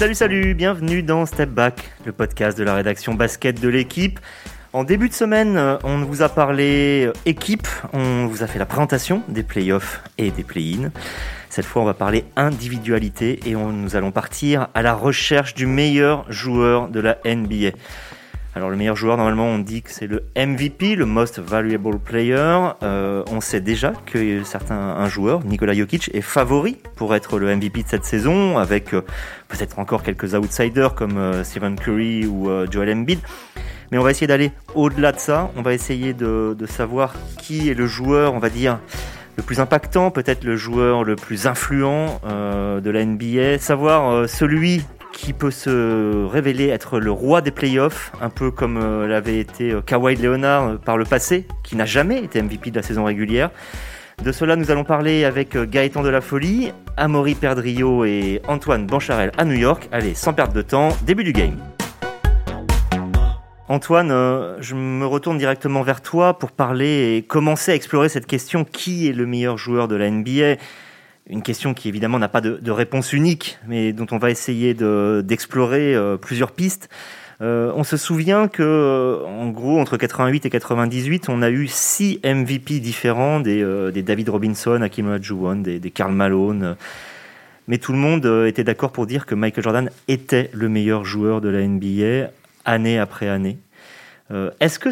Salut, 0.00 0.14
salut, 0.14 0.54
bienvenue 0.54 1.02
dans 1.02 1.26
Step 1.26 1.50
Back, 1.50 1.90
le 2.06 2.12
podcast 2.12 2.56
de 2.56 2.64
la 2.64 2.74
rédaction 2.74 3.12
basket 3.12 3.60
de 3.60 3.68
l'équipe. 3.68 4.18
En 4.72 4.82
début 4.82 5.10
de 5.10 5.12
semaine, 5.12 5.58
euh, 5.58 5.76
on 5.84 5.98
vous 5.98 6.22
a 6.22 6.30
parlé 6.30 7.04
euh, 7.04 7.12
équipe, 7.26 7.68
on 7.92 8.24
vous 8.26 8.42
a 8.42 8.46
fait 8.46 8.58
la 8.58 8.64
présentation 8.64 9.22
des 9.28 9.42
playoffs 9.42 10.02
et 10.16 10.30
des 10.30 10.42
play-in. 10.42 10.90
Cette 11.50 11.66
fois, 11.66 11.82
on 11.82 11.84
va 11.84 11.92
parler 11.92 12.24
individualité 12.34 13.40
et 13.44 13.56
on, 13.56 13.72
nous 13.72 13.94
allons 13.94 14.10
partir 14.10 14.68
à 14.72 14.80
la 14.80 14.94
recherche 14.94 15.52
du 15.52 15.66
meilleur 15.66 16.24
joueur 16.32 16.88
de 16.88 17.00
la 17.00 17.18
NBA. 17.26 17.72
Alors 18.54 18.70
le 18.70 18.76
meilleur 18.76 18.96
joueur, 18.96 19.16
normalement, 19.16 19.46
on 19.46 19.58
dit 19.58 19.82
que 19.82 19.90
c'est 19.92 20.06
le 20.06 20.24
MVP, 20.36 20.96
le 20.96 21.06
Most 21.06 21.38
Valuable 21.38 21.98
Player. 21.98 22.58
Euh, 22.82 23.22
on 23.30 23.40
sait 23.40 23.60
déjà 23.60 23.92
que 24.06 24.42
certains 24.42 24.74
un 24.76 25.08
joueur, 25.08 25.44
Nikola 25.44 25.72
Jokic, 25.72 26.10
est 26.14 26.20
favori 26.20 26.78
pour 26.96 27.14
être 27.14 27.38
le 27.38 27.54
MVP 27.54 27.84
de 27.84 27.88
cette 27.88 28.04
saison, 28.04 28.58
avec 28.58 28.90
peut-être 28.90 29.78
encore 29.78 30.02
quelques 30.02 30.34
outsiders 30.34 30.94
comme 30.94 31.44
Stephen 31.44 31.76
Curry 31.76 32.26
ou 32.26 32.50
Joel 32.70 32.92
Embiid. 32.92 33.20
Mais 33.90 33.98
on 33.98 34.02
va 34.02 34.10
essayer 34.12 34.26
d'aller 34.26 34.52
au-delà 34.74 35.12
de 35.12 35.18
ça. 35.18 35.50
On 35.56 35.62
va 35.62 35.74
essayer 35.74 36.14
de, 36.14 36.56
savoir 36.66 37.14
qui 37.38 37.68
est 37.68 37.74
le 37.74 37.86
joueur, 37.86 38.34
on 38.34 38.38
va 38.38 38.50
dire, 38.50 38.78
le 39.36 39.42
plus 39.42 39.60
impactant, 39.60 40.10
peut-être 40.10 40.44
le 40.44 40.56
joueur 40.56 41.02
le 41.02 41.16
plus 41.16 41.46
influent 41.46 42.20
euh, 42.24 42.80
de 42.80 42.90
la 42.90 43.04
NBA. 43.04 43.58
Savoir 43.58 44.10
euh, 44.10 44.26
celui 44.26 44.82
qui 45.12 45.32
peut 45.32 45.50
se 45.50 46.26
révéler 46.26 46.68
être 46.68 46.98
le 46.98 47.10
roi 47.10 47.40
des 47.40 47.50
playoffs, 47.50 48.12
un 48.20 48.30
peu 48.30 48.50
comme 48.50 48.76
euh, 48.76 49.06
l'avait 49.06 49.38
été 49.38 49.74
Kawhi 49.84 50.16
Leonard 50.16 50.78
par 50.78 50.96
le 50.96 51.04
passé, 51.04 51.46
qui 51.62 51.76
n'a 51.76 51.84
jamais 51.84 52.22
été 52.22 52.42
MVP 52.42 52.70
de 52.70 52.76
la 52.76 52.82
saison 52.82 53.04
régulière. 53.04 53.50
De 54.22 54.32
cela, 54.32 54.56
nous 54.56 54.70
allons 54.70 54.84
parler 54.84 55.24
avec 55.24 55.56
Gaëtan 55.56 56.02
de 56.02 56.10
la 56.10 56.20
Folie, 56.20 56.72
Amaury 56.98 57.34
Perdrio 57.34 58.04
et 58.04 58.42
Antoine 58.48 58.86
Bancharel 58.86 59.32
à 59.38 59.44
New 59.44 59.56
York. 59.56 59.88
Allez, 59.92 60.14
sans 60.14 60.34
perdre 60.34 60.52
de 60.52 60.62
temps, 60.62 60.90
début 61.06 61.24
du 61.24 61.32
game. 61.32 61.56
Antoine, 63.70 64.10
euh, 64.10 64.56
je 64.60 64.74
me 64.74 65.06
retourne 65.06 65.38
directement 65.38 65.82
vers 65.82 66.02
toi 66.02 66.36
pour 66.36 66.50
parler 66.50 67.14
et 67.16 67.22
commencer 67.22 67.70
à 67.70 67.76
explorer 67.76 68.08
cette 68.08 68.26
question 68.26 68.64
qui 68.64 69.08
est 69.08 69.12
le 69.12 69.26
meilleur 69.26 69.56
joueur 69.56 69.86
de 69.86 69.94
la 69.94 70.10
NBA 70.10 70.56
Une 71.30 71.42
question 71.42 71.74
qui 71.74 71.88
évidemment 71.88 72.18
n'a 72.18 72.28
pas 72.28 72.40
de, 72.40 72.70
réponse 72.70 73.12
unique, 73.12 73.58
mais 73.68 73.92
dont 73.92 74.06
on 74.10 74.18
va 74.18 74.30
essayer 74.30 74.74
d'explorer 74.74 75.94
euh, 75.94 76.16
plusieurs 76.16 76.50
pistes. 76.50 76.88
Euh, 77.40 77.72
on 77.76 77.84
se 77.84 77.96
souvient 77.96 78.48
que, 78.48 79.22
en 79.24 79.48
gros, 79.48 79.80
entre 79.80 79.96
88 79.96 80.44
et 80.46 80.50
98, 80.50 81.28
on 81.28 81.40
a 81.40 81.48
eu 81.48 81.68
six 81.68 82.20
MVP 82.24 82.80
différents 82.80 83.38
des, 83.40 83.62
David 84.02 84.28
Robinson, 84.28 84.82
Hakim 84.82 85.06
Olajuwon, 85.06 85.56
des, 85.56 85.78
des 85.78 85.90
Karl 85.90 86.12
Malone. 86.12 86.76
Mais 87.68 87.78
tout 87.78 87.92
le 87.92 87.98
monde 87.98 88.26
était 88.46 88.64
d'accord 88.64 88.90
pour 88.90 89.06
dire 89.06 89.24
que 89.24 89.36
Michael 89.36 89.62
Jordan 89.62 89.90
était 90.08 90.50
le 90.52 90.68
meilleur 90.68 91.04
joueur 91.04 91.40
de 91.40 91.48
la 91.48 91.66
NBA 91.66 92.30
année 92.64 92.98
après 92.98 93.28
année. 93.28 93.58
Euh, 94.32 94.50
est-ce 94.60 94.78
que 94.78 94.90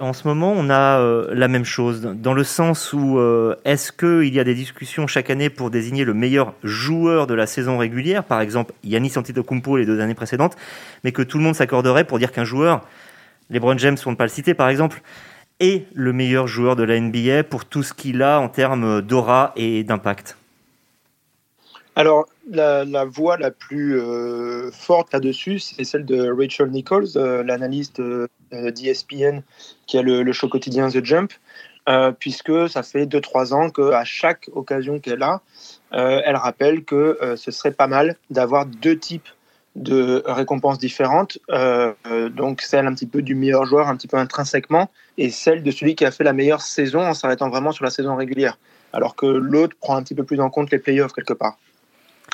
en 0.00 0.12
ce 0.12 0.28
moment, 0.28 0.54
on 0.56 0.70
a 0.70 1.00
euh, 1.00 1.34
la 1.34 1.48
même 1.48 1.64
chose? 1.64 2.02
Dans 2.02 2.32
le 2.32 2.44
sens 2.44 2.92
où 2.92 3.18
euh, 3.18 3.56
est-ce 3.64 3.90
qu'il 3.90 4.32
y 4.32 4.38
a 4.38 4.44
des 4.44 4.54
discussions 4.54 5.08
chaque 5.08 5.30
année 5.30 5.50
pour 5.50 5.70
désigner 5.70 6.04
le 6.04 6.14
meilleur 6.14 6.54
joueur 6.62 7.26
de 7.26 7.34
la 7.34 7.46
saison 7.46 7.76
régulière? 7.76 8.22
Par 8.22 8.40
exemple, 8.40 8.72
Yannis 8.84 9.14
Antetokounmpo 9.16 9.76
les 9.76 9.86
deux 9.86 10.00
années 10.00 10.14
précédentes, 10.14 10.56
mais 11.02 11.10
que 11.10 11.22
tout 11.22 11.38
le 11.38 11.44
monde 11.44 11.56
s'accorderait 11.56 12.04
pour 12.04 12.18
dire 12.20 12.30
qu'un 12.30 12.44
joueur, 12.44 12.86
LeBron 13.50 13.78
James, 13.78 13.98
pour 14.00 14.12
ne 14.12 14.16
pas 14.16 14.24
le 14.24 14.30
citer 14.30 14.54
par 14.54 14.68
exemple, 14.68 15.02
est 15.58 15.86
le 15.92 16.12
meilleur 16.12 16.46
joueur 16.46 16.76
de 16.76 16.84
la 16.84 17.00
NBA 17.00 17.44
pour 17.44 17.64
tout 17.64 17.82
ce 17.82 17.92
qu'il 17.92 18.22
a 18.22 18.38
en 18.38 18.48
termes 18.48 19.02
d'aura 19.02 19.52
et 19.56 19.82
d'impact? 19.82 20.36
Alors, 21.94 22.26
la, 22.50 23.04
voix 23.04 23.36
la 23.36 23.50
plus 23.50 24.00
euh, 24.00 24.70
forte 24.72 25.12
là-dessus, 25.12 25.58
c'est 25.58 25.84
celle 25.84 26.06
de 26.06 26.30
Rachel 26.30 26.70
Nichols, 26.70 27.08
euh, 27.16 27.42
l'analyste 27.42 28.00
euh, 28.00 28.28
d'ESPN 28.50 29.42
qui 29.86 29.98
a 29.98 30.02
le, 30.02 30.32
show 30.32 30.48
quotidien 30.48 30.88
The 30.88 31.04
Jump, 31.04 31.32
puisque 32.18 32.68
ça 32.68 32.82
fait 32.82 33.04
2-3 33.04 33.52
ans 33.52 33.70
qu'à 33.70 34.04
chaque 34.04 34.48
occasion 34.54 35.00
qu'elle 35.00 35.22
a, 35.22 35.42
elle 35.90 36.36
rappelle 36.36 36.84
que 36.84 37.18
ce 37.36 37.50
serait 37.50 37.72
pas 37.72 37.88
mal 37.88 38.16
d'avoir 38.30 38.66
deux 38.66 38.96
types 38.96 39.28
de 39.74 40.22
récompenses 40.26 40.78
différentes, 40.78 41.38
donc 42.36 42.60
celle 42.60 42.86
un 42.86 42.94
petit 42.94 43.06
peu 43.06 43.20
du 43.20 43.34
meilleur 43.34 43.64
joueur, 43.64 43.88
un 43.88 43.96
petit 43.96 44.06
peu 44.06 44.16
intrinsèquement, 44.16 44.90
et 45.18 45.30
celle 45.30 45.64
de 45.64 45.70
celui 45.72 45.96
qui 45.96 46.04
a 46.04 46.12
fait 46.12 46.24
la 46.24 46.32
meilleure 46.32 46.62
saison 46.62 47.00
en 47.00 47.14
s'arrêtant 47.14 47.50
vraiment 47.50 47.72
sur 47.72 47.84
la 47.84 47.90
saison 47.90 48.14
régulière, 48.14 48.58
alors 48.92 49.16
que 49.16 49.26
l'autre 49.26 49.76
prend 49.80 49.96
un 49.96 50.04
petit 50.04 50.14
peu 50.14 50.24
plus 50.24 50.40
en 50.40 50.50
compte 50.50 50.70
les 50.70 50.78
playoffs 50.78 51.12
quelque 51.12 51.34
part. 51.34 51.58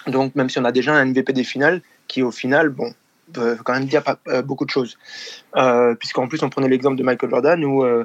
Donc, 0.07 0.35
même 0.35 0.49
si 0.49 0.59
on 0.59 0.65
a 0.65 0.73
déjà 0.73 0.95
un 0.95 1.05
MVP 1.05 1.33
des 1.33 1.45
finales, 1.45 1.83
qui 2.07 2.23
au 2.23 2.31
final, 2.31 2.71
bon, 2.71 2.95
peut 3.33 3.57
quand 3.65 3.75
même 3.75 3.87
dire 3.87 4.03
euh, 4.29 4.43
beaucoup 4.43 4.65
de 4.65 4.71
choses. 4.71 4.99
Euh, 5.57 5.95
Puisqu'en 5.95 6.29
plus, 6.29 6.43
on 6.43 6.51
prenait 6.51 6.69
l'exemple 6.69 6.97
de 6.97 7.03
Michael 7.03 7.31
Jordan 7.31 7.65
où, 7.65 7.85
euh, 7.85 8.05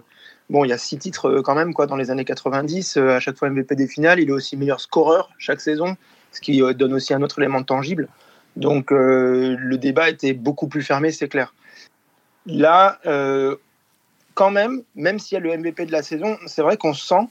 bon, 0.50 0.66
il 0.66 0.70
y 0.70 0.74
a 0.74 0.78
six 0.78 0.98
titres 0.98 1.42
quand 1.42 1.56
même, 1.56 1.74
quoi, 1.74 1.88
dans 1.88 1.96
les 1.96 2.12
années 2.12 2.26
90, 2.26 2.98
à 2.98 3.20
chaque 3.20 3.38
fois 3.38 3.50
MVP 3.50 3.76
des 3.76 3.88
finales. 3.88 4.20
Il 4.20 4.30
est 4.30 4.34
aussi 4.34 4.58
meilleur 4.58 4.80
scoreur 4.80 5.30
chaque 5.38 5.62
saison, 5.62 5.96
ce 6.32 6.42
qui 6.42 6.62
donne 6.76 6.94
aussi 6.94 7.14
un 7.14 7.22
autre 7.22 7.40
élément 7.40 7.64
tangible. 7.64 8.08
Donc, 8.56 8.92
le 8.92 9.76
débat 9.78 10.10
était 10.10 10.34
beaucoup 10.34 10.68
plus 10.68 10.84
fermé, 10.84 11.12
c'est 11.12 11.28
clair. 11.28 11.54
Là, 12.46 13.00
quand 14.36 14.52
même, 14.52 14.84
même 14.96 15.20
s'il 15.20 15.36
y 15.36 15.38
a 15.38 15.44
le 15.44 15.58
MVP 15.58 15.86
de 15.86 15.92
la 15.92 16.04
saison, 16.04 16.38
c'est 16.46 16.62
vrai 16.62 16.78
qu'on 16.78 16.94
sent 16.94 17.28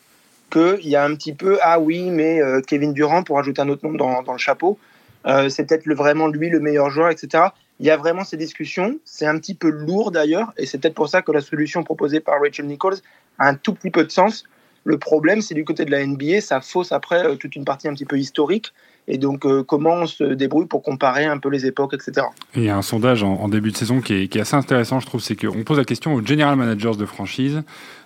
qu'il 0.52 0.88
y 0.88 0.96
a 0.96 1.04
un 1.04 1.14
petit 1.14 1.32
peu 1.32 1.58
ah 1.62 1.80
oui 1.80 2.10
mais 2.10 2.40
euh, 2.40 2.60
Kevin 2.60 2.92
Durant 2.92 3.22
pour 3.22 3.38
ajouter 3.38 3.62
un 3.62 3.68
autre 3.68 3.86
nom 3.86 3.94
dans, 3.94 4.32
le 4.32 4.38
chapeau 4.38 4.78
euh, 5.26 5.48
c'est 5.48 5.66
peut-être 5.66 5.88
vraiment 5.94 6.28
lui 6.28 6.50
le 6.50 6.60
meilleur 6.60 6.90
joueur 6.90 7.10
etc 7.10 7.44
il 7.80 7.86
y 7.86 7.90
a 7.90 7.96
vraiment 7.96 8.22
ces 8.22 8.36
discussions. 8.36 8.98
C'est 9.04 9.26
un 9.26 9.36
petit 9.38 9.54
peu 9.54 9.68
lourd 9.68 10.12
d'ailleurs 10.12 10.52
et 10.56 10.66
c'est 10.66 10.78
peut-être 10.78 10.94
pour 10.94 11.08
ça 11.08 11.20
que 11.20 11.32
la 11.32 11.40
solution 11.40 11.82
proposée 11.82 12.20
par 12.20 12.40
Rachel 12.40 12.66
Nichols 12.66 12.98
a 13.40 13.48
un 13.48 13.54
tout 13.54 13.74
petit 13.74 13.90
peu 13.90 14.04
de 14.04 14.10
sens. 14.10 14.44
Le 14.84 14.98
problème 14.98 15.42
c'est 15.42 15.54
du 15.54 15.64
côté 15.64 15.84
de 15.84 15.90
la 15.90 16.06
NBA 16.06 16.42
ça 16.42 16.60
fausse 16.60 16.92
après 16.92 17.26
euh, 17.26 17.34
toute 17.34 17.56
une 17.56 17.64
partie 17.64 17.88
un 17.88 17.94
petit 17.94 18.04
peu 18.04 18.18
historique 18.18 18.72
et 19.08 19.18
donc 19.18 19.44
comment 19.66 19.94
on 19.94 20.06
se 20.06 20.22
débrouille 20.22 20.66
pour 20.66 20.80
comparer 20.80 21.24
un 21.24 21.38
peu 21.38 21.48
les 21.48 21.66
époques, 21.66 21.92
etc. 21.92 22.24
il 22.54 22.62
y 22.62 22.68
a 22.68 22.76
un 22.76 22.82
sondage 22.82 23.24
en, 23.24 23.48
début 23.48 23.72
de 23.72 23.76
saison 23.76 24.00
qui 24.00 24.14
est, 24.14 24.28
qui 24.28 24.38
est 24.38 24.42
assez 24.42 24.54
intéressant, 24.54 25.00
je 25.00 25.06
trouve, 25.06 25.20
c'est 25.20 25.34
qu'on 25.34 25.64
pose 25.64 25.78
la 25.78 25.84
question 25.84 26.14
aux 26.14 26.24
general 26.24 26.54
managers 26.54 26.96
de 26.96 27.04
franchise 27.04 27.64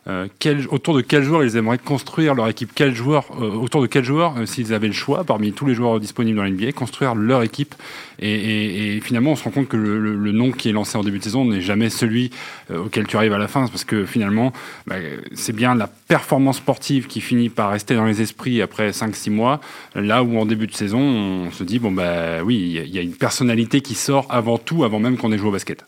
euh, 0.09 0.29
autour 0.71 0.95
de 0.95 1.01
quel 1.01 1.25
joueur 1.25 1.43
ils 1.43 1.57
aimeraient 1.57 1.79
construire 1.79 2.35
leur 2.35 2.49
équipe, 2.49 2.71
quel 2.75 2.95
joueur, 2.95 3.25
euh, 3.41 3.51
autour 3.51 3.83
de 3.83 3.89
quel 3.89 4.05
joueur, 4.05 4.37
euh, 4.39 4.47
s'ils 4.47 4.73
avaient 4.73 4.87
le 4.87 4.93
choix 4.93 5.25
parmi 5.25 5.53
tous 5.53 5.67
les 5.67 5.75
joueurs 5.75 5.99
disponibles 5.99 6.37
dans 6.37 6.45
l'NBA, 6.45 6.71
construire 6.73 7.15
leur 7.17 7.43
équipe? 7.43 7.75
Et, 8.21 9.01
finalement, 9.03 9.33
on 9.33 9.37
se 9.37 9.45
rend 9.45 9.51
compte 9.51 9.69
que 9.69 9.77
le, 9.77 10.33
nom 10.33 10.51
qui 10.53 10.69
est 10.71 10.73
lancé 10.73 10.97
en 10.97 11.03
début 11.03 11.19
de 11.19 11.25
saison 11.25 11.45
n'est 11.45 11.61
jamais 11.61 11.91
celui 11.91 12.31
auquel 12.75 13.07
tu 13.07 13.17
arrives 13.17 13.35
à 13.35 13.39
la 13.39 13.49
fin, 13.49 13.67
parce 13.69 13.85
que 13.85 14.07
finalement, 14.07 14.55
bah, 14.87 14.97
c'est 15.35 15.55
bien 15.55 15.75
la 15.75 15.87
performance 15.87 16.57
sportive 16.57 17.09
qui 17.09 17.21
finit 17.21 17.51
par 17.51 17.71
rester 17.71 17.95
dans 17.95 18.07
les 18.07 18.23
esprits 18.23 18.63
après 18.63 18.91
5-6 18.91 19.31
mois, 19.31 19.61
là 19.95 20.23
où 20.23 20.39
en 20.39 20.47
début 20.47 20.67
de 20.67 20.75
saison, 20.75 21.01
on 21.01 21.51
se 21.51 21.63
dit, 21.63 21.79
bon, 21.79 21.93
bah 21.93 22.43
oui, 22.43 22.81
il 22.87 22.95
y 22.95 22.99
a 22.99 23.03
une 23.03 23.15
personnalité 23.15 23.83
qui 23.83 23.95
sort 23.95 24.27
avant 24.31 24.57
tout, 24.57 24.85
avant 24.85 24.99
même 24.99 25.19
qu'on 25.19 25.31
ait 25.33 25.39
joué 25.39 25.49
au 25.49 25.53
basket. 25.53 25.85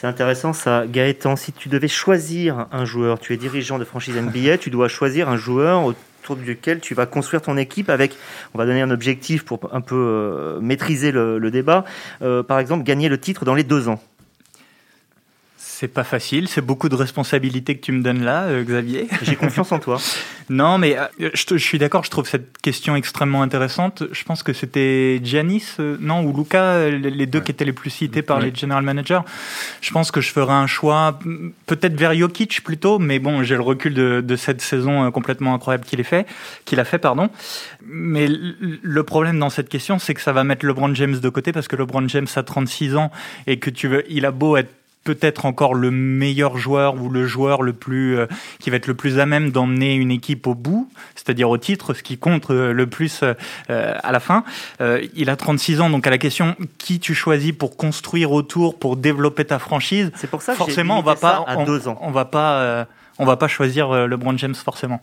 C'est 0.00 0.06
intéressant 0.06 0.52
ça. 0.52 0.84
Gaëtan, 0.86 1.34
si 1.34 1.50
tu 1.50 1.68
devais 1.68 1.88
choisir 1.88 2.68
un 2.70 2.84
joueur, 2.84 3.18
tu 3.18 3.34
es 3.34 3.36
dirigeant 3.36 3.80
de 3.80 3.84
franchise 3.84 4.14
NBA, 4.14 4.58
tu 4.58 4.70
dois 4.70 4.86
choisir 4.86 5.28
un 5.28 5.36
joueur 5.36 5.84
autour 5.84 6.36
duquel 6.36 6.78
tu 6.78 6.94
vas 6.94 7.04
construire 7.04 7.42
ton 7.42 7.56
équipe 7.56 7.90
avec, 7.90 8.14
on 8.54 8.58
va 8.58 8.64
donner 8.64 8.80
un 8.80 8.92
objectif 8.92 9.44
pour 9.44 9.74
un 9.74 9.80
peu 9.80 9.96
euh, 9.96 10.60
maîtriser 10.60 11.10
le, 11.10 11.50
débat, 11.50 11.84
euh, 12.22 12.44
par 12.44 12.60
exemple 12.60 12.84
gagner 12.84 13.08
le 13.08 13.18
titre 13.18 13.44
dans 13.44 13.56
les 13.56 13.64
deux 13.64 13.88
ans. 13.88 14.00
C'est 15.80 15.86
pas 15.86 16.02
facile, 16.02 16.48
c'est 16.48 16.60
beaucoup 16.60 16.88
de 16.88 16.96
responsabilités 16.96 17.76
que 17.76 17.82
tu 17.82 17.92
me 17.92 18.02
donnes 18.02 18.24
là, 18.24 18.46
euh, 18.46 18.64
Xavier. 18.64 19.06
J'ai 19.22 19.36
confiance 19.36 19.70
en 19.70 19.78
toi. 19.78 20.00
non, 20.50 20.76
mais 20.76 20.98
euh, 20.98 21.30
je, 21.34 21.56
suis 21.56 21.78
d'accord, 21.78 22.02
je 22.02 22.10
trouve 22.10 22.28
cette 22.28 22.58
question 22.58 22.96
extrêmement 22.96 23.42
intéressante. 23.42 24.02
Je 24.10 24.24
pense 24.24 24.42
que 24.42 24.52
c'était 24.52 25.20
Giannis, 25.22 25.76
euh, 25.78 25.96
non, 26.00 26.24
ou 26.24 26.36
Luca, 26.36 26.88
les 26.90 27.26
deux 27.26 27.38
qui 27.38 27.52
étaient 27.52 27.64
les 27.64 27.72
plus 27.72 27.90
cités 27.90 28.22
par 28.22 28.40
les 28.40 28.52
general 28.52 28.82
managers. 28.82 29.20
Je 29.80 29.92
pense 29.92 30.10
que 30.10 30.20
je 30.20 30.32
ferai 30.32 30.52
un 30.52 30.66
choix 30.66 31.16
peut-être 31.66 31.94
vers 31.94 32.12
Jokic 32.12 32.64
plutôt, 32.64 32.98
mais 32.98 33.20
bon, 33.20 33.44
j'ai 33.44 33.54
le 33.54 33.62
recul 33.62 33.94
de, 33.94 34.36
cette 34.36 34.60
saison 34.60 35.08
complètement 35.12 35.54
incroyable 35.54 35.84
qu'il 35.84 36.00
a 36.00 36.04
fait, 36.04 36.26
qu'il 36.64 36.80
a 36.80 36.84
fait, 36.84 36.98
pardon. 36.98 37.30
Mais 37.86 38.26
le 38.28 39.02
problème 39.04 39.38
dans 39.38 39.50
cette 39.50 39.68
question, 39.68 40.00
c'est 40.00 40.14
que 40.14 40.22
ça 40.22 40.32
va 40.32 40.42
mettre 40.42 40.66
LeBron 40.66 40.92
James 40.96 41.20
de 41.20 41.28
côté 41.28 41.52
parce 41.52 41.68
que 41.68 41.76
LeBron 41.76 42.08
James 42.08 42.26
a 42.34 42.42
36 42.42 42.96
ans 42.96 43.12
et 43.46 43.60
que 43.60 43.70
tu 43.70 43.86
veux, 43.86 44.02
il 44.10 44.26
a 44.26 44.32
beau 44.32 44.56
être 44.56 44.72
peut-être 45.04 45.46
encore 45.46 45.74
le 45.74 45.90
meilleur 45.90 46.58
joueur 46.58 47.00
ou 47.00 47.08
le 47.08 47.26
joueur 47.26 47.62
le 47.62 47.72
plus 47.72 48.18
euh, 48.18 48.26
qui 48.58 48.70
va 48.70 48.76
être 48.76 48.86
le 48.86 48.94
plus 48.94 49.18
à 49.18 49.26
même 49.26 49.50
d'emmener 49.50 49.94
une 49.94 50.10
équipe 50.10 50.46
au 50.46 50.54
bout, 50.54 50.88
c'est-à-dire 51.14 51.48
au 51.48 51.58
titre, 51.58 51.94
ce 51.94 52.02
qui 52.02 52.18
compte 52.18 52.50
euh, 52.50 52.72
le 52.72 52.86
plus 52.86 53.22
euh, 53.22 53.34
à 53.68 54.12
la 54.12 54.20
fin. 54.20 54.44
il 55.14 55.30
a 55.30 55.36
36 55.36 55.80
ans, 55.80 55.90
donc 55.90 56.06
à 56.06 56.10
la 56.10 56.18
question 56.18 56.56
qui 56.78 57.00
tu 57.00 57.14
choisis 57.14 57.52
pour 57.52 57.76
construire 57.76 58.32
autour, 58.32 58.78
pour 58.78 58.96
développer 58.96 59.44
ta 59.44 59.58
franchise. 59.58 60.10
C'est 60.16 60.30
pour 60.30 60.42
ça 60.42 60.54
forcément 60.54 60.98
on 60.98 61.02
va 61.02 61.16
pas 61.16 61.44
à 61.46 61.64
deux 61.64 61.88
ans. 61.88 61.98
On, 62.02 62.10
va 62.10 62.24
pas 62.24 62.86
on 63.18 63.24
va 63.24 63.36
pas 63.36 63.48
choisir 63.48 63.90
euh, 63.90 64.06
LeBron 64.06 64.36
James 64.38 64.54
forcément. 64.54 65.00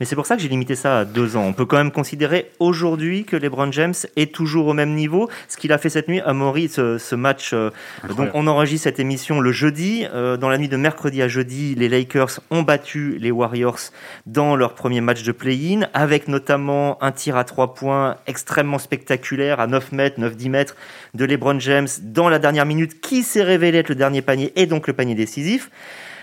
Mais 0.00 0.06
c'est 0.06 0.14
pour 0.14 0.26
ça 0.26 0.36
que 0.36 0.42
j'ai 0.42 0.48
limité 0.48 0.76
ça 0.76 1.00
à 1.00 1.04
deux 1.04 1.36
ans. 1.36 1.44
On 1.44 1.52
peut 1.52 1.64
quand 1.64 1.76
même 1.76 1.90
considérer 1.90 2.50
aujourd'hui 2.60 3.24
que 3.24 3.36
LeBron 3.36 3.72
James 3.72 3.94
est 4.16 4.32
toujours 4.32 4.68
au 4.68 4.72
même 4.72 4.94
niveau. 4.94 5.28
Ce 5.48 5.56
qu'il 5.56 5.72
a 5.72 5.78
fait 5.78 5.88
cette 5.88 6.08
nuit 6.08 6.20
à 6.20 6.32
Maurice, 6.32 6.74
ce, 6.74 7.14
match. 7.14 7.52
Euh, 7.52 7.70
donc 8.16 8.30
on 8.34 8.46
enregistre 8.46 8.84
cette 8.84 9.00
émission 9.00 9.40
le 9.40 9.50
jeudi. 9.50 10.06
Euh, 10.14 10.36
dans 10.36 10.48
la 10.48 10.58
nuit 10.58 10.68
de 10.68 10.76
mercredi 10.76 11.20
à 11.20 11.28
jeudi, 11.28 11.74
les 11.74 11.88
Lakers 11.88 12.40
ont 12.50 12.62
battu 12.62 13.18
les 13.18 13.32
Warriors 13.32 13.80
dans 14.26 14.54
leur 14.54 14.74
premier 14.74 15.00
match 15.00 15.24
de 15.24 15.32
play-in, 15.32 15.88
avec 15.94 16.28
notamment 16.28 17.02
un 17.02 17.10
tir 17.10 17.36
à 17.36 17.44
trois 17.44 17.74
points 17.74 18.16
extrêmement 18.26 18.78
spectaculaire 18.78 19.58
à 19.58 19.66
9 19.66 19.92
mètres, 19.92 20.20
9-10 20.20 20.50
mètres 20.50 20.76
de 21.14 21.24
LeBron 21.24 21.58
James 21.58 21.88
dans 22.02 22.28
la 22.28 22.38
dernière 22.38 22.66
minute, 22.66 23.00
qui 23.00 23.22
s'est 23.22 23.42
révélé 23.42 23.78
être 23.78 23.88
le 23.88 23.94
dernier 23.96 24.22
panier 24.22 24.52
et 24.56 24.66
donc 24.66 24.86
le 24.86 24.92
panier 24.92 25.14
décisif 25.14 25.70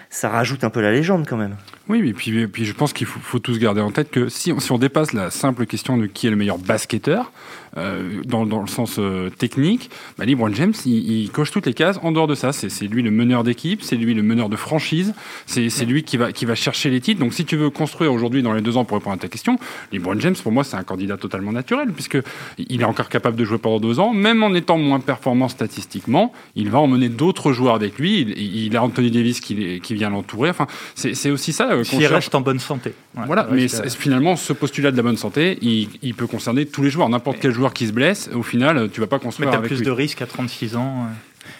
ça 0.10 0.30
rajoute 0.30 0.64
un 0.64 0.70
peu 0.70 0.82
la 0.82 0.92
légende 0.92 1.26
quand 1.28 1.38
même. 1.38 1.58
Oui, 1.88 2.00
et 2.08 2.14
puis, 2.14 2.48
puis 2.48 2.66
je 2.66 2.74
pense 2.74 2.94
qu'il 2.94 3.06
faut, 3.06 3.20
faut, 3.20 3.38
tous 3.38 3.60
garder 3.60 3.82
en 3.82 3.92
tête 3.92 4.10
que 4.10 4.28
si, 4.28 4.52
si 4.58 4.72
on 4.72 4.78
dépasse 4.80 5.14
la 5.14 5.30
simple 5.30 5.68
question 5.68 5.98
de 5.98 6.08
qui 6.08 6.26
est 6.26 6.32
le 6.32 6.36
meilleur 6.36 6.58
basketteur, 6.58 7.32
euh, 7.78 8.22
dans, 8.24 8.46
dans, 8.46 8.62
le 8.62 8.68
sens 8.68 8.96
euh, 9.00 9.30
technique, 9.30 9.90
bah, 10.18 10.24
LeBron 10.24 10.54
James, 10.54 10.74
il, 10.86 11.30
coche 11.30 11.52
toutes 11.52 11.66
les 11.66 11.74
cases. 11.74 12.00
En 12.04 12.14
dehors 12.14 12.28
de 12.28 12.34
ça, 12.36 12.54
c'est 12.54 12.88
lui 12.88 13.04
le 13.04 13.12
meneur 13.12 13.44
d'équipe, 13.44 13.82
c'est 13.82 13.98
lui 13.98 14.14
le 14.14 14.24
meneur 14.24 14.48
de 14.48 14.56
franchise, 14.56 15.14
c'est 15.46 15.84
lui 15.84 16.04
qui 16.04 16.16
va, 16.16 16.32
qui 16.32 16.46
va 16.46 16.56
chercher 16.56 16.90
les 16.90 17.02
titres. 17.02 17.20
Donc 17.20 17.34
si 17.34 17.44
tu 17.44 17.58
veux 17.58 17.70
construire 17.70 18.14
aujourd'hui 18.14 18.42
dans 18.42 18.54
les 18.54 18.62
deux 18.62 18.78
ans 18.78 18.86
pour 18.86 18.98
répondre 18.98 19.16
à 19.16 19.20
ta 19.20 19.28
question, 19.28 19.60
LeBron 19.92 20.18
James, 20.22 20.36
pour 20.42 20.54
moi, 20.54 20.64
c'est 20.64 20.78
un 20.78 20.84
candidat 20.84 21.18
totalement 21.18 21.52
naturel, 21.52 21.92
puisque 21.92 22.18
il 22.58 22.80
est 22.80 22.86
encore 22.86 23.10
capable 23.10 23.36
de 23.36 23.44
jouer 23.44 23.58
pendant 23.58 23.82
deux 23.82 24.00
ans, 24.00 24.14
même 24.14 24.42
en 24.42 24.54
étant 24.54 24.78
moins 24.78 25.02
performant 25.02 25.50
statistiquement, 25.50 26.32
il 26.56 26.70
va 26.70 26.80
emmener 26.80 27.10
d'autres 27.10 27.52
joueurs 27.52 27.76
avec 27.76 28.00
lui. 28.00 28.22
Il, 28.22 28.38
il, 28.38 28.78
a 28.78 28.84
Anthony 28.84 29.12
Davis 29.12 29.42
qui, 29.42 29.82
qui 29.82 29.94
vient 29.96 30.10
l'entourer. 30.10 30.50
Enfin, 30.50 30.68
c'est 30.96 31.30
aussi 31.30 31.52
ça. 31.52 31.75
Euh, 31.80 31.84
S'il 31.84 32.06
reste 32.06 32.34
en 32.36 32.42
bonne 32.42 32.60
santé. 32.60 32.94
voilà, 33.26 33.48
mais 33.52 33.68
finalement, 33.68 34.36
ce 34.36 34.54
postulat 34.54 34.92
de 34.92 34.98
la 34.98 35.04
bonne 35.04 35.18
santé, 35.18 35.58
il, 35.62 35.90
il 36.02 36.14
peut 36.14 36.28
concerner 36.28 36.66
tous 36.66 36.84
les 36.84 36.90
joueurs, 36.90 37.10
n'importe 37.10 37.38
quel 37.40 37.52
joueur 37.52 37.74
qui 37.74 37.88
se 37.88 37.92
blesse, 37.92 38.30
au 38.34 38.44
final, 38.44 38.90
tu 38.92 39.00
vas 39.02 39.08
pas 39.08 39.20
construire 39.20 39.50
Mais 39.52 39.58
as 39.58 39.62
plus 39.62 39.82
de 39.82 39.92
risques 39.92 40.22
à 40.22 40.26
36 40.26 40.76
ans. 40.76 41.08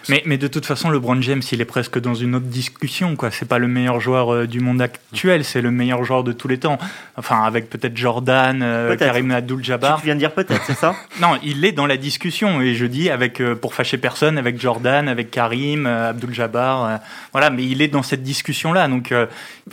Mais, 0.08 0.22
mais, 0.26 0.38
de 0.38 0.48
toute 0.48 0.66
façon, 0.66 0.90
LeBron 0.90 1.20
James, 1.22 1.42
il 1.52 1.60
est 1.60 1.66
presque 1.66 1.98
dans 1.98 2.14
une 2.14 2.34
autre 2.34 2.46
discussion. 2.46 3.16
quoi. 3.16 3.30
C'est 3.30 3.48
pas 3.48 3.58
le 3.58 3.68
meilleur 3.68 4.00
joueur 4.00 4.32
euh, 4.32 4.46
du 4.46 4.60
monde 4.60 4.80
actuel, 4.80 5.44
c'est 5.44 5.60
le 5.60 5.70
meilleur 5.70 6.04
joueur 6.04 6.24
de 6.24 6.32
tous 6.32 6.48
les 6.48 6.58
temps. 6.58 6.78
Enfin, 7.16 7.42
avec 7.42 7.70
peut-être 7.70 7.96
Jordan, 7.96 8.60
euh, 8.62 8.96
Karim 8.96 9.30
Abdul-Jabbar. 9.30 9.98
Tu 10.00 10.06
viens 10.06 10.14
de 10.14 10.20
dire 10.20 10.32
peut-être, 10.32 10.62
c'est 10.66 10.76
ça 10.76 10.94
Non, 11.20 11.38
il 11.42 11.64
est 11.64 11.72
dans 11.72 11.86
la 11.86 11.96
discussion. 11.96 12.60
Et 12.60 12.74
je 12.74 12.86
dis, 12.86 13.10
avec, 13.10 13.40
euh, 13.40 13.54
pour 13.54 13.74
fâcher 13.74 13.98
personne, 13.98 14.38
avec 14.38 14.60
Jordan, 14.60 15.08
avec 15.08 15.30
Karim, 15.30 15.86
Abdul-Jabbar. 15.86 17.00
voilà, 17.32 17.50
mais 17.50 17.64
il 17.64 17.82
est 17.82 17.88
dans 17.88 18.02
cette 18.02 18.22
discussion-là. 18.22 18.88
Donc, 18.88 19.12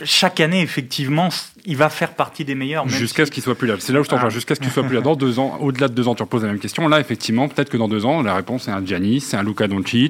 chaque 0.02 0.40
année, 0.40 0.60
effectivement, 0.60 1.28
il 1.66 1.76
va 1.76 1.88
faire 1.88 2.12
partie 2.12 2.44
des 2.44 2.54
meilleurs. 2.54 2.88
Jusqu'à 2.88 3.24
ce 3.24 3.30
qu'il 3.30 3.42
soit 3.42 3.54
plus 3.54 3.66
là. 3.66 3.76
C'est 3.78 3.92
là 3.92 4.00
où 4.00 4.04
je 4.04 4.08
t'en 4.08 4.18
ah. 4.18 4.28
Jusqu'à 4.28 4.54
ce 4.54 4.60
qu'il 4.60 4.70
soit 4.72 4.82
plus 4.82 4.96
là. 4.96 5.00
Dans 5.00 5.16
deux 5.16 5.38
ans, 5.38 5.58
au-delà 5.60 5.88
de 5.88 5.94
deux 5.94 6.08
ans, 6.08 6.14
tu 6.14 6.22
reposes 6.22 6.42
la 6.42 6.48
même 6.48 6.58
question. 6.58 6.86
Là, 6.88 7.00
effectivement, 7.00 7.48
peut-être 7.48 7.70
que 7.70 7.76
dans 7.76 7.88
deux 7.88 8.04
ans, 8.04 8.22
la 8.22 8.34
réponse 8.34 8.68
est 8.68 8.70
un 8.70 8.84
Giannis, 8.84 9.20
c'est 9.20 9.36
un 9.36 9.42
Luka 9.42 9.66
Doncic, 9.66 10.03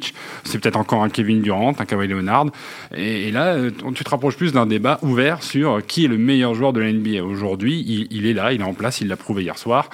c'est 0.44 0.58
peut-être 0.58 0.76
encore 0.76 1.02
un 1.02 1.08
Kevin 1.08 1.40
Durant, 1.42 1.74
un 1.78 1.84
Kawhi 1.84 2.08
Leonard. 2.08 2.46
Et, 2.94 3.30
là, 3.30 3.54
euh, 3.54 3.70
tu 3.94 4.04
te 4.04 4.10
rapproches 4.10 4.36
plus 4.36 4.52
d'un 4.52 4.66
débat 4.66 4.98
ouvert 5.02 5.42
sur 5.42 5.84
qui 5.86 6.04
est 6.04 6.08
le 6.08 6.18
meilleur 6.18 6.54
joueur 6.54 6.72
de 6.72 6.80
la 6.80 6.92
NBA. 6.92 7.22
Aujourd'hui, 7.22 8.06
il, 8.10 8.26
est 8.26 8.32
là, 8.32 8.52
il 8.52 8.60
est 8.60 8.64
en 8.64 8.74
place, 8.74 9.00
il 9.00 9.08
l'a 9.08 9.16
prouvé 9.16 9.42
hier 9.42 9.58
soir. 9.58 9.90